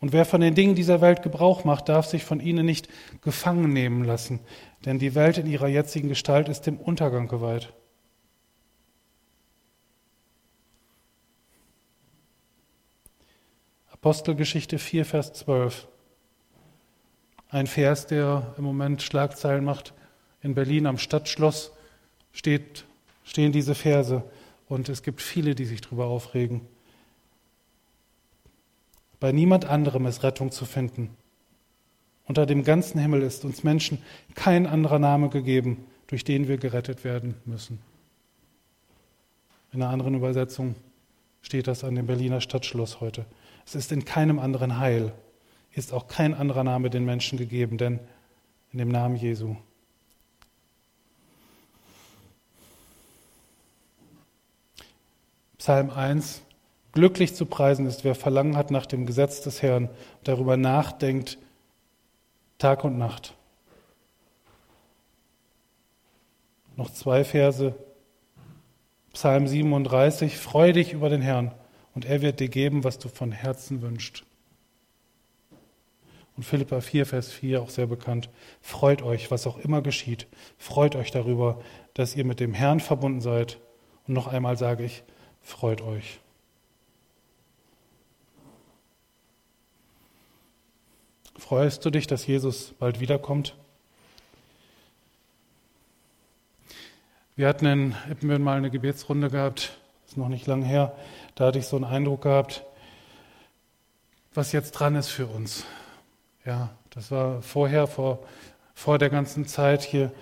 Und 0.00 0.12
wer 0.12 0.24
von 0.24 0.40
den 0.40 0.54
Dingen 0.54 0.74
dieser 0.74 1.00
Welt 1.00 1.22
Gebrauch 1.22 1.64
macht, 1.64 1.88
darf 1.88 2.06
sich 2.06 2.24
von 2.24 2.40
ihnen 2.40 2.66
nicht 2.66 2.88
gefangen 3.22 3.72
nehmen 3.72 4.04
lassen, 4.04 4.40
denn 4.84 4.98
die 4.98 5.14
Welt 5.14 5.38
in 5.38 5.46
ihrer 5.46 5.68
jetzigen 5.68 6.08
Gestalt 6.08 6.48
ist 6.48 6.62
dem 6.62 6.78
Untergang 6.78 7.28
geweiht. 7.28 7.72
Apostelgeschichte 13.90 14.78
4, 14.78 15.06
Vers 15.06 15.32
12. 15.32 15.88
Ein 17.48 17.66
Vers, 17.66 18.06
der 18.06 18.54
im 18.58 18.64
Moment 18.64 19.00
Schlagzeilen 19.00 19.64
macht. 19.64 19.94
In 20.42 20.54
Berlin 20.54 20.86
am 20.86 20.98
Stadtschloss 20.98 21.72
steht, 22.32 22.84
stehen 23.24 23.52
diese 23.52 23.74
Verse 23.74 24.22
und 24.68 24.88
es 24.88 25.02
gibt 25.02 25.20
viele, 25.20 25.54
die 25.54 25.64
sich 25.64 25.80
darüber 25.80 26.06
aufregen. 26.06 26.60
Bei 29.20 29.32
niemand 29.32 29.64
anderem 29.64 30.06
ist 30.06 30.22
Rettung 30.22 30.50
zu 30.50 30.66
finden. 30.66 31.16
Unter 32.26 32.46
dem 32.46 32.64
ganzen 32.64 33.00
Himmel 33.00 33.22
ist 33.22 33.44
uns 33.44 33.64
Menschen 33.64 33.98
kein 34.34 34.66
anderer 34.66 34.98
Name 34.98 35.28
gegeben, 35.28 35.86
durch 36.06 36.24
den 36.24 36.48
wir 36.48 36.58
gerettet 36.58 37.04
werden 37.04 37.34
müssen. 37.44 37.78
In 39.72 39.82
einer 39.82 39.90
anderen 39.90 40.14
Übersetzung 40.14 40.74
steht 41.42 41.66
das 41.66 41.84
an 41.84 41.94
dem 41.94 42.06
Berliner 42.06 42.40
Stadtschloss 42.40 43.00
heute. 43.00 43.26
Es 43.66 43.74
ist 43.74 43.92
in 43.92 44.04
keinem 44.04 44.38
anderen 44.38 44.78
Heil, 44.78 45.12
ist 45.72 45.92
auch 45.92 46.06
kein 46.06 46.34
anderer 46.34 46.64
Name 46.64 46.90
den 46.90 47.04
Menschen 47.04 47.38
gegeben, 47.38 47.78
denn 47.78 47.98
in 48.72 48.78
dem 48.78 48.88
Namen 48.88 49.16
Jesu. 49.16 49.56
Psalm 55.64 55.88
1. 55.88 56.42
Glücklich 56.92 57.34
zu 57.34 57.46
preisen 57.46 57.86
ist, 57.86 58.04
wer 58.04 58.14
Verlangen 58.14 58.54
hat 58.54 58.70
nach 58.70 58.84
dem 58.84 59.06
Gesetz 59.06 59.40
des 59.40 59.62
Herrn 59.62 59.88
darüber 60.22 60.58
nachdenkt, 60.58 61.38
Tag 62.58 62.84
und 62.84 62.98
Nacht. 62.98 63.34
Noch 66.76 66.90
zwei 66.90 67.24
Verse. 67.24 67.74
Psalm 69.14 69.48
37. 69.48 70.36
Freu 70.36 70.74
dich 70.74 70.92
über 70.92 71.08
den 71.08 71.22
Herrn 71.22 71.54
und 71.94 72.04
er 72.04 72.20
wird 72.20 72.40
dir 72.40 72.50
geben, 72.50 72.84
was 72.84 72.98
du 72.98 73.08
von 73.08 73.32
Herzen 73.32 73.80
wünschst. 73.80 74.22
Und 76.36 76.42
Philippa 76.42 76.82
4, 76.82 77.06
Vers 77.06 77.32
4, 77.32 77.62
auch 77.62 77.70
sehr 77.70 77.86
bekannt. 77.86 78.28
Freut 78.60 79.00
euch, 79.00 79.30
was 79.30 79.46
auch 79.46 79.56
immer 79.56 79.80
geschieht. 79.80 80.26
Freut 80.58 80.94
euch 80.94 81.10
darüber, 81.10 81.62
dass 81.94 82.16
ihr 82.16 82.26
mit 82.26 82.38
dem 82.38 82.52
Herrn 82.52 82.80
verbunden 82.80 83.22
seid. 83.22 83.58
Und 84.06 84.12
noch 84.12 84.26
einmal 84.26 84.58
sage 84.58 84.84
ich, 84.84 85.04
freut 85.44 85.82
euch. 85.82 86.18
Freust 91.36 91.84
du 91.84 91.90
dich, 91.90 92.06
dass 92.06 92.26
Jesus 92.26 92.72
bald 92.78 93.00
wiederkommt? 93.00 93.54
Wir 97.36 97.48
hatten 97.48 97.66
in 97.66 97.94
Ippenbüren 98.10 98.42
mal 98.42 98.56
eine 98.56 98.70
Gebetsrunde 98.70 99.28
gehabt, 99.28 99.76
ist 100.06 100.16
noch 100.16 100.28
nicht 100.28 100.46
lange 100.46 100.64
her. 100.64 100.96
Da 101.34 101.46
hatte 101.46 101.58
ich 101.58 101.66
so 101.66 101.76
einen 101.76 101.84
Eindruck 101.84 102.22
gehabt, 102.22 102.64
was 104.32 104.52
jetzt 104.52 104.72
dran 104.72 104.94
ist 104.94 105.08
für 105.08 105.26
uns. 105.26 105.64
Ja, 106.44 106.70
das 106.90 107.10
war 107.10 107.42
vorher, 107.42 107.86
vor, 107.86 108.20
vor 108.72 108.98
der 108.98 109.10
ganzen 109.10 109.46
Zeit 109.46 109.82
hier, 109.82 110.12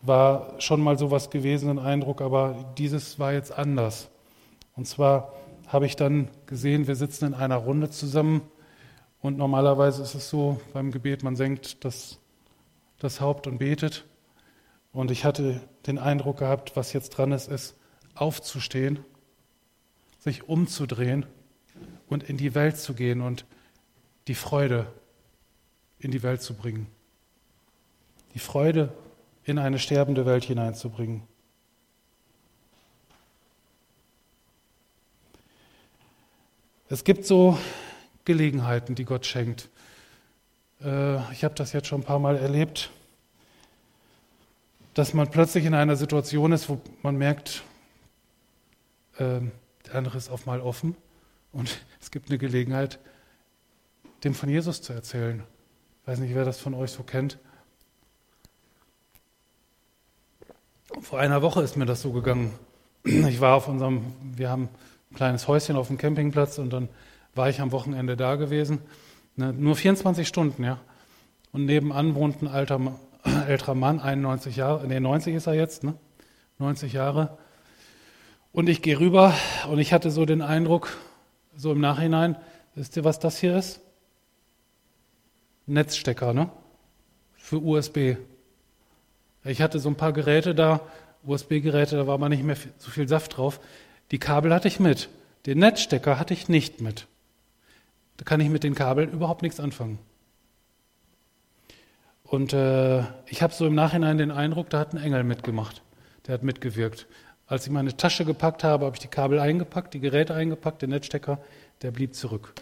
war 0.00 0.60
schon 0.60 0.80
mal 0.80 0.98
sowas 0.98 1.30
gewesen, 1.30 1.68
ein 1.68 1.78
Eindruck, 1.78 2.20
aber 2.20 2.72
dieses 2.78 3.18
war 3.18 3.32
jetzt 3.32 3.52
anders. 3.52 4.11
Und 4.74 4.86
zwar 4.86 5.32
habe 5.66 5.86
ich 5.86 5.96
dann 5.96 6.28
gesehen, 6.46 6.86
wir 6.86 6.96
sitzen 6.96 7.26
in 7.26 7.34
einer 7.34 7.56
Runde 7.56 7.90
zusammen 7.90 8.42
und 9.20 9.38
normalerweise 9.38 10.02
ist 10.02 10.14
es 10.14 10.28
so 10.28 10.60
beim 10.72 10.90
Gebet, 10.90 11.22
man 11.22 11.36
senkt 11.36 11.84
das, 11.84 12.18
das 12.98 13.20
Haupt 13.20 13.46
und 13.46 13.58
betet. 13.58 14.04
Und 14.92 15.10
ich 15.10 15.24
hatte 15.24 15.60
den 15.86 15.98
Eindruck 15.98 16.38
gehabt, 16.38 16.76
was 16.76 16.92
jetzt 16.92 17.10
dran 17.10 17.32
ist, 17.32 17.48
ist 17.48 17.76
aufzustehen 18.14 19.04
sich 20.22 20.48
umzudrehen 20.48 21.26
und 22.06 22.22
in 22.22 22.36
die 22.36 22.54
Welt 22.54 22.76
zu 22.76 22.94
gehen 22.94 23.22
und 23.22 23.44
die 24.28 24.36
Freude 24.36 24.86
in 25.98 26.12
die 26.12 26.22
Welt 26.22 26.42
zu 26.42 26.54
bringen. 26.54 26.86
Die 28.34 28.38
Freude 28.38 28.92
in 29.42 29.58
eine 29.58 29.80
sterbende 29.80 30.24
Welt 30.24 30.44
hineinzubringen. 30.44 31.22
Es 36.92 37.04
gibt 37.04 37.24
so 37.24 37.56
Gelegenheiten, 38.26 38.94
die 38.94 39.06
Gott 39.06 39.24
schenkt. 39.24 39.70
Äh, 40.84 41.32
ich 41.32 41.42
habe 41.42 41.54
das 41.54 41.72
jetzt 41.72 41.86
schon 41.86 42.02
ein 42.02 42.04
paar 42.04 42.18
Mal 42.18 42.36
erlebt, 42.36 42.90
dass 44.92 45.14
man 45.14 45.30
plötzlich 45.30 45.64
in 45.64 45.72
einer 45.72 45.96
Situation 45.96 46.52
ist, 46.52 46.68
wo 46.68 46.82
man 47.00 47.16
merkt, 47.16 47.62
ähm, 49.18 49.52
der 49.86 49.94
andere 49.94 50.18
ist 50.18 50.28
auf 50.28 50.44
mal 50.44 50.60
offen 50.60 50.94
und 51.50 51.80
es 52.02 52.10
gibt 52.10 52.28
eine 52.28 52.36
Gelegenheit, 52.36 52.98
dem 54.22 54.34
von 54.34 54.50
Jesus 54.50 54.82
zu 54.82 54.92
erzählen. 54.92 55.42
Ich 56.02 56.08
weiß 56.08 56.18
nicht, 56.18 56.34
wer 56.34 56.44
das 56.44 56.60
von 56.60 56.74
euch 56.74 56.90
so 56.90 57.04
kennt. 57.04 57.38
Vor 61.00 61.18
einer 61.18 61.40
Woche 61.40 61.62
ist 61.62 61.78
mir 61.78 61.86
das 61.86 62.02
so 62.02 62.12
gegangen. 62.12 62.52
Ich 63.02 63.40
war 63.40 63.56
auf 63.56 63.66
unserem, 63.66 64.12
wir 64.36 64.50
haben 64.50 64.68
kleines 65.14 65.48
Häuschen 65.48 65.76
auf 65.76 65.88
dem 65.88 65.98
Campingplatz 65.98 66.58
und 66.58 66.72
dann 66.72 66.88
war 67.34 67.48
ich 67.48 67.60
am 67.60 67.72
Wochenende 67.72 68.16
da 68.16 68.36
gewesen. 68.36 68.80
Ne, 69.36 69.52
nur 69.52 69.76
24 69.76 70.28
Stunden, 70.28 70.64
ja. 70.64 70.78
Und 71.52 71.64
nebenan 71.64 72.14
wohnt 72.14 72.42
ein 72.42 72.48
alter, 72.48 72.80
älterer 73.48 73.74
Mann, 73.74 74.00
91 74.00 74.56
Jahre, 74.56 74.86
nee, 74.86 75.00
90 75.00 75.34
ist 75.34 75.46
er 75.46 75.54
jetzt, 75.54 75.84
ne? 75.84 75.94
90 76.58 76.92
Jahre. 76.92 77.38
Und 78.52 78.68
ich 78.68 78.82
gehe 78.82 79.00
rüber 79.00 79.34
und 79.70 79.78
ich 79.78 79.92
hatte 79.92 80.10
so 80.10 80.26
den 80.26 80.42
Eindruck, 80.42 80.96
so 81.56 81.72
im 81.72 81.80
Nachhinein, 81.80 82.36
wisst 82.74 82.96
ihr, 82.96 83.04
was 83.04 83.18
das 83.18 83.38
hier 83.38 83.56
ist? 83.56 83.80
Netzstecker, 85.66 86.34
ne? 86.34 86.50
Für 87.34 87.56
USB. 87.56 88.16
Ich 89.44 89.62
hatte 89.62 89.78
so 89.78 89.88
ein 89.88 89.96
paar 89.96 90.12
Geräte 90.12 90.54
da, 90.54 90.80
USB-Geräte, 91.24 91.96
da 91.96 92.06
war 92.06 92.14
aber 92.14 92.28
nicht 92.28 92.42
mehr 92.42 92.56
so 92.78 92.90
viel 92.90 93.08
Saft 93.08 93.36
drauf. 93.36 93.60
Die 94.12 94.18
Kabel 94.18 94.54
hatte 94.54 94.68
ich 94.68 94.78
mit. 94.78 95.08
Den 95.46 95.58
Netzstecker 95.58 96.18
hatte 96.18 96.34
ich 96.34 96.48
nicht 96.48 96.80
mit. 96.80 97.06
Da 98.18 98.24
kann 98.24 98.40
ich 98.40 98.50
mit 98.50 98.62
den 98.62 98.74
Kabeln 98.74 99.10
überhaupt 99.10 99.42
nichts 99.42 99.58
anfangen. 99.58 99.98
Und 102.22 102.52
äh, 102.52 103.00
ich 103.26 103.42
habe 103.42 103.52
so 103.52 103.66
im 103.66 103.74
Nachhinein 103.74 104.18
den 104.18 104.30
Eindruck, 104.30 104.70
da 104.70 104.78
hat 104.78 104.92
ein 104.92 105.02
Engel 105.02 105.24
mitgemacht. 105.24 105.82
Der 106.26 106.34
hat 106.34 106.42
mitgewirkt. 106.42 107.06
Als 107.46 107.66
ich 107.66 107.72
meine 107.72 107.96
Tasche 107.96 108.24
gepackt 108.24 108.64
habe, 108.64 108.86
habe 108.86 108.96
ich 108.96 109.00
die 109.00 109.08
Kabel 109.08 109.38
eingepackt, 109.40 109.94
die 109.94 110.00
Geräte 110.00 110.34
eingepackt, 110.34 110.82
den 110.82 110.90
Netzstecker, 110.90 111.38
der 111.80 111.90
blieb 111.90 112.14
zurück. 112.14 112.54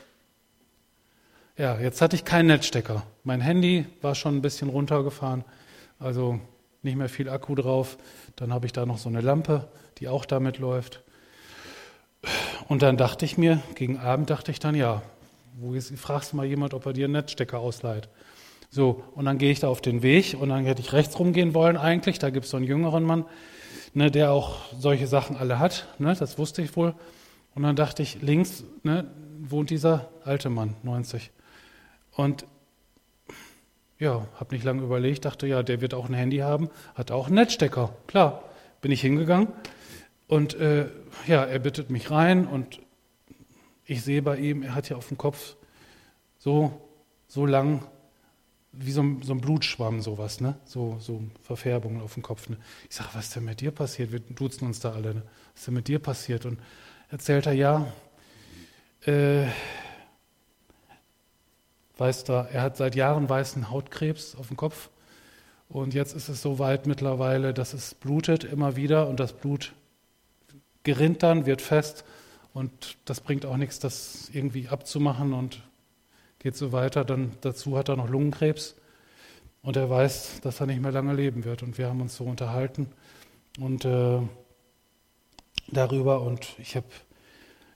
Ja, 1.57 1.79
jetzt 1.79 2.01
hatte 2.01 2.17
ich 2.17 2.25
keinen 2.25 2.47
Netzstecker. 2.47 3.03
Mein 3.23 3.41
Handy 3.41 3.87
war 4.01 4.15
schon 4.15 4.37
ein 4.37 4.43
bisschen 4.43 4.71
runtergefahren, 4.71 5.45
also 5.99 6.41
nicht 6.83 6.97
mehr 6.97 7.09
viel 7.09 7.29
Akku 7.29 7.55
drauf. 7.55 7.99
Dann 8.37 8.53
habe 8.53 8.67
ich 8.67 8.73
da 8.73 8.87
noch 8.87 8.99
so 8.99 9.09
eine 9.09 9.21
Lampe, 9.21 9.69
die 9.99 10.09
auch 10.09 10.25
damit 10.25 10.59
läuft. 10.59 11.03
Und 12.71 12.83
dann 12.83 12.97
dachte 12.97 13.25
ich 13.25 13.37
mir, 13.37 13.61
gegen 13.75 13.99
Abend 13.99 14.31
dachte 14.31 14.53
ich 14.53 14.61
dann, 14.61 14.77
ja, 14.77 15.03
wo 15.59 15.75
ist, 15.75 15.93
fragst 15.99 16.31
du 16.31 16.37
mal 16.37 16.47
jemand, 16.47 16.73
ob 16.73 16.87
er 16.87 16.93
dir 16.93 17.07
einen 17.07 17.15
Netzstecker 17.15 17.59
ausleiht. 17.59 18.09
So, 18.71 19.03
und 19.17 19.25
dann 19.25 19.39
gehe 19.39 19.51
ich 19.51 19.59
da 19.59 19.67
auf 19.67 19.81
den 19.81 20.05
Weg 20.05 20.37
und 20.39 20.51
dann 20.51 20.65
hätte 20.65 20.81
ich 20.81 20.93
rechts 20.93 21.19
rumgehen 21.19 21.53
wollen 21.53 21.77
eigentlich. 21.77 22.21
Da 22.21 22.31
gibt 22.31 22.45
es 22.45 22.53
so 22.53 22.59
einen 22.59 22.67
jüngeren 22.67 23.03
Mann, 23.03 23.25
ne, 23.93 24.13
der 24.13 24.31
auch 24.31 24.55
solche 24.79 25.09
Sachen 25.09 25.37
alle 25.37 25.59
hat. 25.59 25.89
Ne, 25.99 26.15
das 26.17 26.39
wusste 26.39 26.63
ich 26.63 26.77
wohl. 26.77 26.95
Und 27.57 27.65
dann 27.65 27.75
dachte 27.75 28.05
ich, 28.05 28.23
links 28.23 28.63
ne, 28.85 29.11
wohnt 29.41 29.71
dieser 29.71 30.09
alte 30.25 30.49
Mann, 30.49 30.77
90. 30.85 31.33
Und 32.13 32.47
ja, 33.99 34.29
habe 34.39 34.55
nicht 34.55 34.63
lange 34.65 34.83
überlegt, 34.83 35.25
dachte, 35.25 35.49
ja, 35.49 35.65
der 35.65 35.81
wird 35.81 35.93
auch 35.93 36.09
ein 36.09 36.15
Handy 36.15 36.39
haben, 36.39 36.71
hat 36.95 37.11
auch 37.11 37.27
einen 37.27 37.35
Netzstecker. 37.35 37.93
Klar, 38.07 38.45
bin 38.81 38.93
ich 38.93 39.01
hingegangen 39.01 39.49
Und 40.31 40.55
äh, 40.55 40.87
ja, 41.27 41.45
er 41.45 41.59
bittet 41.59 41.91
mich 41.91 42.13
rein 42.13 42.47
und 42.47 42.81
ich 43.85 44.03
sehe 44.03 44.23
bei 44.23 44.37
ihm, 44.37 44.63
er 44.63 44.77
hat 44.77 44.89
ja 44.89 44.97
auf 44.97 45.09
dem 45.09 45.19
Kopf 45.19 45.57
so, 46.39 46.81
so 47.27 47.47
lang 47.47 47.85
wie 48.71 48.93
so 48.93 49.03
ein, 49.03 49.23
so 49.23 49.33
ein 49.33 49.41
Blutschwamm, 49.41 50.01
sowas, 50.01 50.41
ne? 50.41 50.55
So, 50.65 50.99
so 51.01 51.21
Verfärbungen 51.43 52.01
auf 52.01 52.15
dem 52.15 52.23
Kopf. 52.23 52.49
Ne? 52.49 52.59
Ich 52.89 52.95
sage, 52.95 53.09
was 53.15 53.25
ist 53.25 53.35
denn 53.35 53.45
mit 53.45 53.61
dir 53.61 53.73
passiert? 53.73 54.13
Wir 54.13 54.21
duzen 54.21 54.67
uns 54.67 54.79
da 54.79 54.93
alle. 54.93 55.15
Ne? 55.15 55.23
Was 55.25 55.63
ist 55.63 55.67
denn 55.67 55.75
mit 55.75 55.89
dir 55.89 55.99
passiert? 55.99 56.47
Und 56.47 56.61
erzählt 57.09 57.47
er, 57.47 57.53
ja, 57.53 57.93
äh, 59.07 59.49
weiß 61.99 62.23
da, 62.23 62.45
er 62.45 62.63
hat 62.63 62.77
seit 62.77 62.95
Jahren 62.95 63.29
weißen 63.29 63.69
Hautkrebs 63.69 64.37
auf 64.37 64.47
dem 64.47 64.57
Kopf. 64.57 64.91
Und 65.69 65.93
jetzt 65.93 66.15
ist 66.15 66.29
es 66.29 66.41
so 66.41 66.61
weit 66.61 66.87
mittlerweile, 66.87 67.53
dass 67.53 67.75
es 67.75 67.97
blutet 67.97 68.45
immer 68.45 68.77
wieder 68.77 69.09
und 69.09 69.19
das 69.19 69.33
Blut 69.33 69.73
gerinnt 70.83 71.23
dann, 71.23 71.47
wird 71.47 71.63
fest 71.63 72.05
und 72.53 72.97
das 73.05 73.21
bringt 73.21 73.47
auch 73.47 73.57
nichts, 73.57 73.79
das 73.79 74.31
irgendwie 74.33 74.69
abzumachen 74.69 75.33
und 75.33 75.63
geht 76.39 76.57
so 76.57 76.73
weiter. 76.73 77.05
Dann 77.05 77.33
dazu 77.41 77.77
hat 77.79 77.89
er 77.89 77.97
noch 77.97 78.09
Lungenkrebs 78.09 78.75
und 79.63 79.77
er 79.77 79.89
weiß, 79.89 80.41
dass 80.43 80.61
er 80.61 80.67
nicht 80.67 80.81
mehr 80.81 80.93
lange 80.93 81.15
leben 81.15 81.45
wird. 81.45 81.63
Und 81.63 81.79
wir 81.79 81.89
haben 81.89 82.01
uns 82.01 82.17
so 82.17 82.25
unterhalten 82.25 82.89
und 83.59 83.85
äh, 83.85 84.21
darüber 85.69 86.23
und 86.23 86.55
ich 86.59 86.77
habe, 86.77 86.87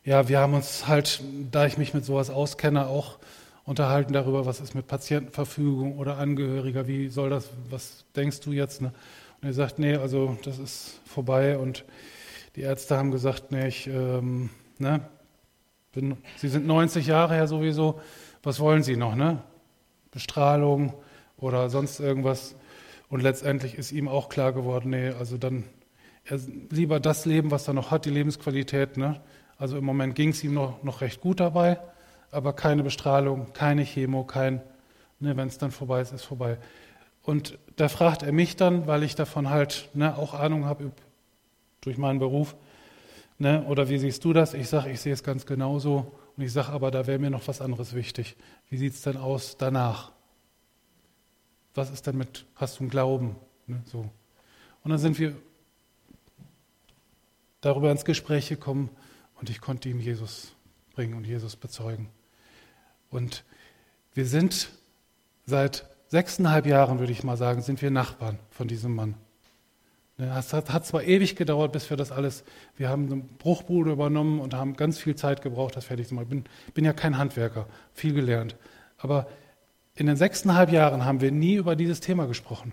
ja, 0.05 0.29
wir 0.29 0.41
haben 0.41 0.55
uns 0.55 0.87
halt, 0.87 1.23
da 1.51 1.67
ich 1.67 1.79
mich 1.79 1.95
mit 1.95 2.05
sowas 2.05 2.31
auskenne, 2.31 2.87
auch 2.89 3.19
unterhalten 3.65 4.13
darüber, 4.13 4.45
was 4.45 4.61
ist 4.61 4.75
mit 4.75 4.87
Patientenverfügung 4.87 5.99
oder 5.99 6.19
Angehöriger, 6.19 6.87
wie 6.87 7.09
soll 7.09 7.31
das, 7.31 7.49
was 7.71 8.05
denkst 8.15 8.41
du 8.41 8.53
jetzt? 8.53 8.83
Ne? 8.83 8.93
Und 9.41 9.49
er 9.49 9.55
sagt, 9.55 9.79
nee, 9.79 9.95
also 9.97 10.37
das 10.45 10.59
ist 10.59 11.01
vorbei 11.07 11.57
und 11.59 11.85
die 12.57 12.63
Ärzte 12.63 12.97
haben 12.97 13.11
gesagt, 13.11 13.51
nee, 13.51 13.69
ich, 13.69 13.87
ähm, 13.87 14.51
ne, 14.79 15.01
bin, 15.93 16.17
Sie 16.37 16.49
sind 16.49 16.67
90 16.67 17.07
Jahre 17.07 17.35
her 17.35 17.47
sowieso, 17.47 18.01
was 18.43 18.61
wollen 18.61 18.83
Sie 18.83 18.97
noch, 18.97 19.15
ne? 19.15 19.43
Bestrahlung 20.11 20.95
oder 21.37 21.71
sonst 21.71 22.01
irgendwas. 22.01 22.55
Und 23.09 23.23
letztendlich 23.23 23.77
ist 23.77 23.93
ihm 23.93 24.09
auch 24.09 24.29
klar 24.29 24.53
geworden, 24.53 24.91
nee, 24.91 25.11
also 25.11 25.37
dann 25.37 25.65
er, 26.25 26.41
lieber 26.71 27.01
das 27.01 27.27
Leben, 27.27 27.51
was 27.51 27.69
er 27.69 27.75
noch 27.75 27.91
hat, 27.91 28.05
die 28.05 28.11
Lebensqualität. 28.11 28.97
Ne? 28.97 29.21
Also 29.59 29.77
im 29.77 29.85
Moment 29.85 30.15
ging 30.15 30.31
es 30.31 30.43
ihm 30.43 30.55
noch, 30.55 30.83
noch 30.83 31.01
recht 31.01 31.21
gut 31.21 31.41
dabei, 31.41 31.79
aber 32.31 32.53
keine 32.53 32.83
Bestrahlung, 32.83 33.53
keine 33.53 33.85
Chemo, 33.85 34.25
kein, 34.25 34.63
ne, 35.21 35.37
wenn 35.37 35.49
es 35.49 35.59
dann 35.59 35.71
vorbei 35.71 36.01
ist, 36.01 36.13
ist 36.13 36.25
vorbei. 36.25 36.59
Und 37.23 37.59
da 37.77 37.89
fragt 37.89 38.23
er 38.23 38.33
mich 38.33 38.57
dann, 38.57 38.87
weil 38.87 39.03
ich 39.03 39.15
davon 39.15 39.51
halt 39.51 39.89
ne, 39.95 40.17
auch 40.17 40.35
Ahnung 40.35 40.67
habe 40.67 40.93
durch 41.85 41.99
meinen 41.99 42.19
Beruf, 42.19 42.57
ne, 43.39 43.65
oder 43.65 43.89
wie 43.89 43.99
siehst 43.99 44.25
du 44.25 44.33
das? 44.33 44.55
Ich 44.55 44.69
sage, 44.69 44.91
ich 44.91 45.01
sehe 45.01 45.13
es 45.13 45.23
ganz 45.23 45.47
genauso. 45.47 46.13
Und 46.37 46.43
ich 46.43 46.53
sage 46.53 46.71
aber, 46.71 46.91
da 46.91 47.07
wäre 47.07 47.19
mir 47.19 47.31
noch 47.31 47.47
was 47.47 47.61
anderes 47.61 47.95
wichtig. 47.95 48.37
Wie 48.69 48.77
sieht 48.77 48.95
es 48.95 49.03
denn 49.03 49.17
aus 49.17 49.57
danach? 49.57 50.13
Was 51.75 51.91
ist 51.91 52.07
denn 52.07 52.17
mit, 52.17 52.47
hast 52.57 52.79
du 52.79 52.85
einen 52.85 52.91
Glauben? 52.91 53.37
Ne, 53.67 53.83
so. 53.87 54.11
Und 54.83 54.91
dann 54.91 54.99
sind 54.99 55.19
wir 55.19 55.35
darüber 57.61 57.91
ins 57.91 58.05
Gespräch 58.05 58.49
gekommen 58.49 58.91
und 59.37 59.49
ich 59.51 59.61
konnte 59.61 59.89
ihm 59.89 60.01
Jesus 60.01 60.55
bringen 60.95 61.15
und 61.15 61.27
Jesus 61.27 61.57
bezeugen. 61.57 62.09
Und 63.11 63.45
wir 64.13 64.27
sind 64.27 64.71
seit 65.47 65.87
sechseinhalb 66.09 66.67
Jahren, 66.67 66.99
würde 66.99 67.13
ich 67.13 67.25
mal 67.25 67.37
sagen, 67.37 67.63
sind 67.63 67.83
wir 67.83 67.91
Nachbarn 67.91 68.39
von 68.51 68.69
diesem 68.69 68.95
Mann. 68.95 69.15
Es 70.17 70.53
hat, 70.53 70.73
hat, 70.73 70.87
zwar 70.87 71.03
ewig 71.03 71.35
gedauert, 71.35 71.73
bis 71.73 71.91
wir 71.91 71.97
das 71.97 72.13
alles, 72.13 72.45
wir 72.77 72.89
haben 72.89 73.11
eine 73.11 73.23
Bruchbude 73.39 73.91
übernommen 73.91 74.39
und 74.39 74.55
haben 74.55 74.77
ganz 74.77 74.99
viel 74.99 75.17
Zeit 75.17 75.43
gebraucht, 75.43 75.75
das 75.77 75.87
fertig 75.87 76.07
zu 76.07 76.15
machen. 76.15 76.25
Ich 76.25 76.31
bin, 76.31 76.45
bin 76.73 76.85
ja 76.85 76.93
kein 76.93 77.19
Handwerker, 77.19 77.67
viel 77.93 78.15
gelernt. 78.15 78.57
Aber 78.99 79.27
in 79.97 80.07
den 80.07 80.17
sechseinhalb 80.17 80.71
Jahren 80.71 81.05
haben 81.05 81.21
wir 81.21 81.33
nie 81.33 81.55
über 81.55 81.75
dieses 81.75 82.01
Thema 82.01 82.27
gesprochen. 82.27 82.73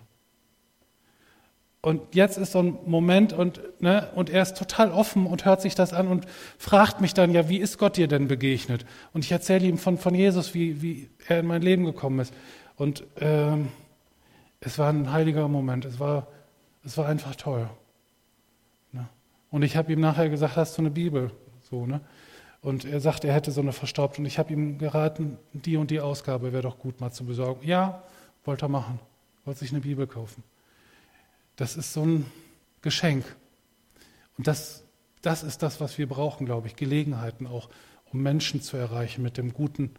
Und 1.81 2.13
jetzt 2.13 2.37
ist 2.37 2.51
so 2.51 2.61
ein 2.61 2.77
Moment 2.85 3.33
und, 3.33 3.59
ne, 3.81 4.07
und 4.13 4.29
er 4.29 4.43
ist 4.43 4.55
total 4.55 4.91
offen 4.91 5.25
und 5.25 5.45
hört 5.45 5.61
sich 5.61 5.73
das 5.73 5.93
an 5.93 6.07
und 6.09 6.27
fragt 6.59 7.01
mich 7.01 7.15
dann, 7.15 7.31
ja, 7.31 7.49
wie 7.49 7.57
ist 7.57 7.79
Gott 7.79 7.97
dir 7.97 8.07
denn 8.07 8.27
begegnet? 8.27 8.85
Und 9.13 9.25
ich 9.25 9.31
erzähle 9.31 9.65
ihm 9.65 9.79
von, 9.79 9.97
von 9.97 10.13
Jesus, 10.13 10.53
wie, 10.53 10.83
wie 10.83 11.09
er 11.27 11.39
in 11.39 11.47
mein 11.47 11.63
Leben 11.63 11.85
gekommen 11.85 12.19
ist. 12.19 12.35
Und 12.75 13.03
ähm, 13.19 13.69
es 14.59 14.77
war 14.77 14.89
ein 14.89 15.11
heiliger 15.11 15.47
Moment. 15.47 15.85
Es 15.85 15.99
war, 15.99 16.27
es 16.83 16.97
war 16.97 17.07
einfach 17.07 17.35
toll. 17.35 17.69
Ne? 18.91 19.07
Und 19.49 19.63
ich 19.63 19.77
habe 19.77 19.91
ihm 19.93 19.99
nachher 19.99 20.29
gesagt, 20.29 20.55
hast 20.55 20.77
du 20.77 20.81
eine 20.81 20.91
Bibel? 20.91 21.31
So, 21.69 21.85
ne? 21.85 22.01
Und 22.61 22.85
er 22.85 22.99
sagt, 22.99 23.23
er 23.23 23.33
hätte 23.33 23.51
so 23.51 23.61
eine 23.61 23.73
verstaubt. 23.73 24.19
Und 24.19 24.25
ich 24.25 24.37
habe 24.37 24.53
ihm 24.53 24.77
geraten, 24.77 25.37
die 25.53 25.77
und 25.77 25.89
die 25.89 25.99
Ausgabe 25.99 26.53
wäre 26.53 26.61
doch 26.61 26.77
gut 26.77 27.01
mal 27.01 27.11
zu 27.11 27.25
besorgen. 27.25 27.65
Ja, 27.67 28.03
wollte 28.45 28.65
er 28.65 28.69
machen. 28.69 28.99
Wollte 29.45 29.61
sich 29.61 29.71
eine 29.71 29.81
Bibel 29.81 30.05
kaufen. 30.05 30.43
Das 31.55 31.75
ist 31.75 31.93
so 31.93 32.03
ein 32.05 32.25
Geschenk. 32.81 33.25
Und 34.37 34.45
das, 34.45 34.83
das 35.21 35.43
ist 35.43 35.63
das, 35.63 35.81
was 35.81 35.97
wir 35.97 36.07
brauchen, 36.07 36.45
glaube 36.45 36.67
ich. 36.67 36.75
Gelegenheiten 36.75 37.47
auch, 37.47 37.69
um 38.13 38.21
Menschen 38.21 38.61
zu 38.61 38.77
erreichen 38.77 39.23
mit, 39.23 39.37
dem 39.37 39.53
guten, 39.53 39.91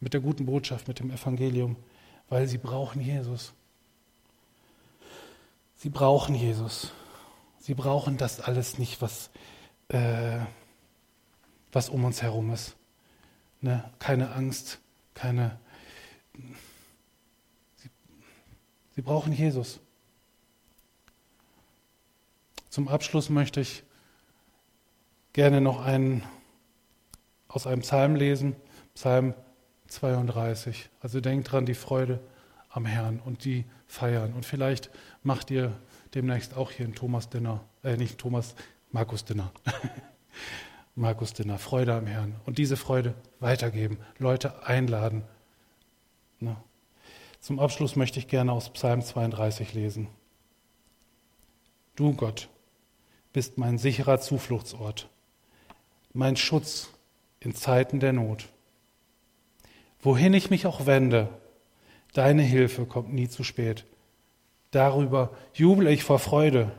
mit 0.00 0.12
der 0.12 0.20
guten 0.20 0.44
Botschaft, 0.44 0.88
mit 0.88 0.98
dem 0.98 1.10
Evangelium, 1.10 1.76
weil 2.28 2.46
sie 2.46 2.58
brauchen 2.58 3.00
Jesus. 3.00 3.54
Sie 5.82 5.90
brauchen 5.90 6.36
Jesus. 6.36 6.92
Sie 7.58 7.74
brauchen 7.74 8.16
das 8.16 8.38
alles 8.38 8.78
nicht, 8.78 9.02
was, 9.02 9.30
äh, 9.88 10.38
was 11.72 11.88
um 11.88 12.04
uns 12.04 12.22
herum 12.22 12.52
ist. 12.52 12.76
Ne? 13.60 13.90
Keine 13.98 14.30
Angst, 14.30 14.78
keine. 15.12 15.58
Sie, 17.74 17.90
sie 18.94 19.02
brauchen 19.02 19.32
Jesus. 19.32 19.80
Zum 22.68 22.86
Abschluss 22.86 23.28
möchte 23.28 23.60
ich 23.60 23.82
gerne 25.32 25.60
noch 25.60 25.84
einen 25.84 26.22
aus 27.48 27.66
einem 27.66 27.80
Psalm 27.80 28.14
lesen, 28.14 28.54
Psalm 28.94 29.34
32. 29.88 30.90
Also 31.00 31.20
denkt 31.20 31.50
dran, 31.50 31.66
die 31.66 31.74
Freude 31.74 32.20
am 32.72 32.86
Herrn 32.86 33.20
und 33.20 33.44
die 33.44 33.64
feiern. 33.86 34.32
Und 34.32 34.46
vielleicht 34.46 34.90
macht 35.22 35.50
ihr 35.50 35.72
demnächst 36.14 36.56
auch 36.56 36.70
hier 36.70 36.86
ein 36.86 36.94
Thomas 36.94 37.28
Dinner, 37.28 37.60
äh 37.84 37.96
nicht 37.96 38.18
Thomas, 38.18 38.54
Markus 38.90 39.24
Dinner. 39.24 39.52
Markus 40.94 41.32
Dinner, 41.32 41.58
Freude 41.58 41.94
am 41.94 42.06
Herrn. 42.06 42.34
Und 42.44 42.58
diese 42.58 42.76
Freude 42.76 43.14
weitergeben, 43.40 43.98
Leute 44.18 44.66
einladen. 44.66 45.22
Ne? 46.40 46.56
Zum 47.40 47.58
Abschluss 47.58 47.96
möchte 47.96 48.18
ich 48.18 48.28
gerne 48.28 48.52
aus 48.52 48.70
Psalm 48.70 49.02
32 49.02 49.72
lesen. 49.72 50.08
Du 51.96 52.14
Gott, 52.14 52.48
bist 53.32 53.58
mein 53.58 53.78
sicherer 53.78 54.20
Zufluchtsort, 54.20 55.08
mein 56.12 56.36
Schutz 56.36 56.88
in 57.40 57.54
Zeiten 57.54 58.00
der 58.00 58.12
Not. 58.12 58.48
Wohin 60.00 60.34
ich 60.34 60.50
mich 60.50 60.66
auch 60.66 60.86
wende, 60.86 61.28
deine 62.12 62.42
Hilfe 62.42 62.86
kommt 62.86 63.12
nie 63.12 63.28
zu 63.28 63.44
spät. 63.44 63.84
Darüber 64.70 65.30
jubel 65.54 65.88
ich 65.88 66.04
vor 66.04 66.18
Freude. 66.18 66.72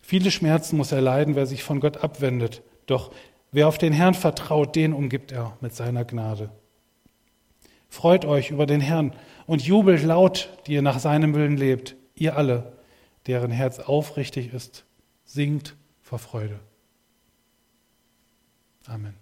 Viele 0.00 0.30
Schmerzen 0.30 0.76
muss 0.76 0.92
er 0.92 1.00
leiden, 1.00 1.36
wer 1.36 1.46
sich 1.46 1.62
von 1.62 1.80
Gott 1.80 1.98
abwendet, 1.98 2.62
doch 2.86 3.12
wer 3.52 3.68
auf 3.68 3.78
den 3.78 3.92
Herrn 3.92 4.14
vertraut, 4.14 4.74
den 4.74 4.92
umgibt 4.92 5.32
er 5.32 5.56
mit 5.60 5.74
seiner 5.74 6.04
Gnade. 6.04 6.50
Freut 7.88 8.24
euch 8.24 8.50
über 8.50 8.66
den 8.66 8.80
Herrn 8.80 9.14
und 9.46 9.62
jubelt 9.62 10.02
laut, 10.02 10.48
die 10.66 10.72
ihr 10.72 10.82
nach 10.82 10.98
seinem 10.98 11.34
Willen 11.34 11.56
lebt, 11.56 11.94
ihr 12.14 12.36
alle, 12.36 12.72
deren 13.26 13.50
Herz 13.50 13.78
aufrichtig 13.78 14.52
ist, 14.52 14.84
singt 15.24 15.76
vor 16.00 16.18
Freude. 16.18 16.58
Amen. 18.86 19.21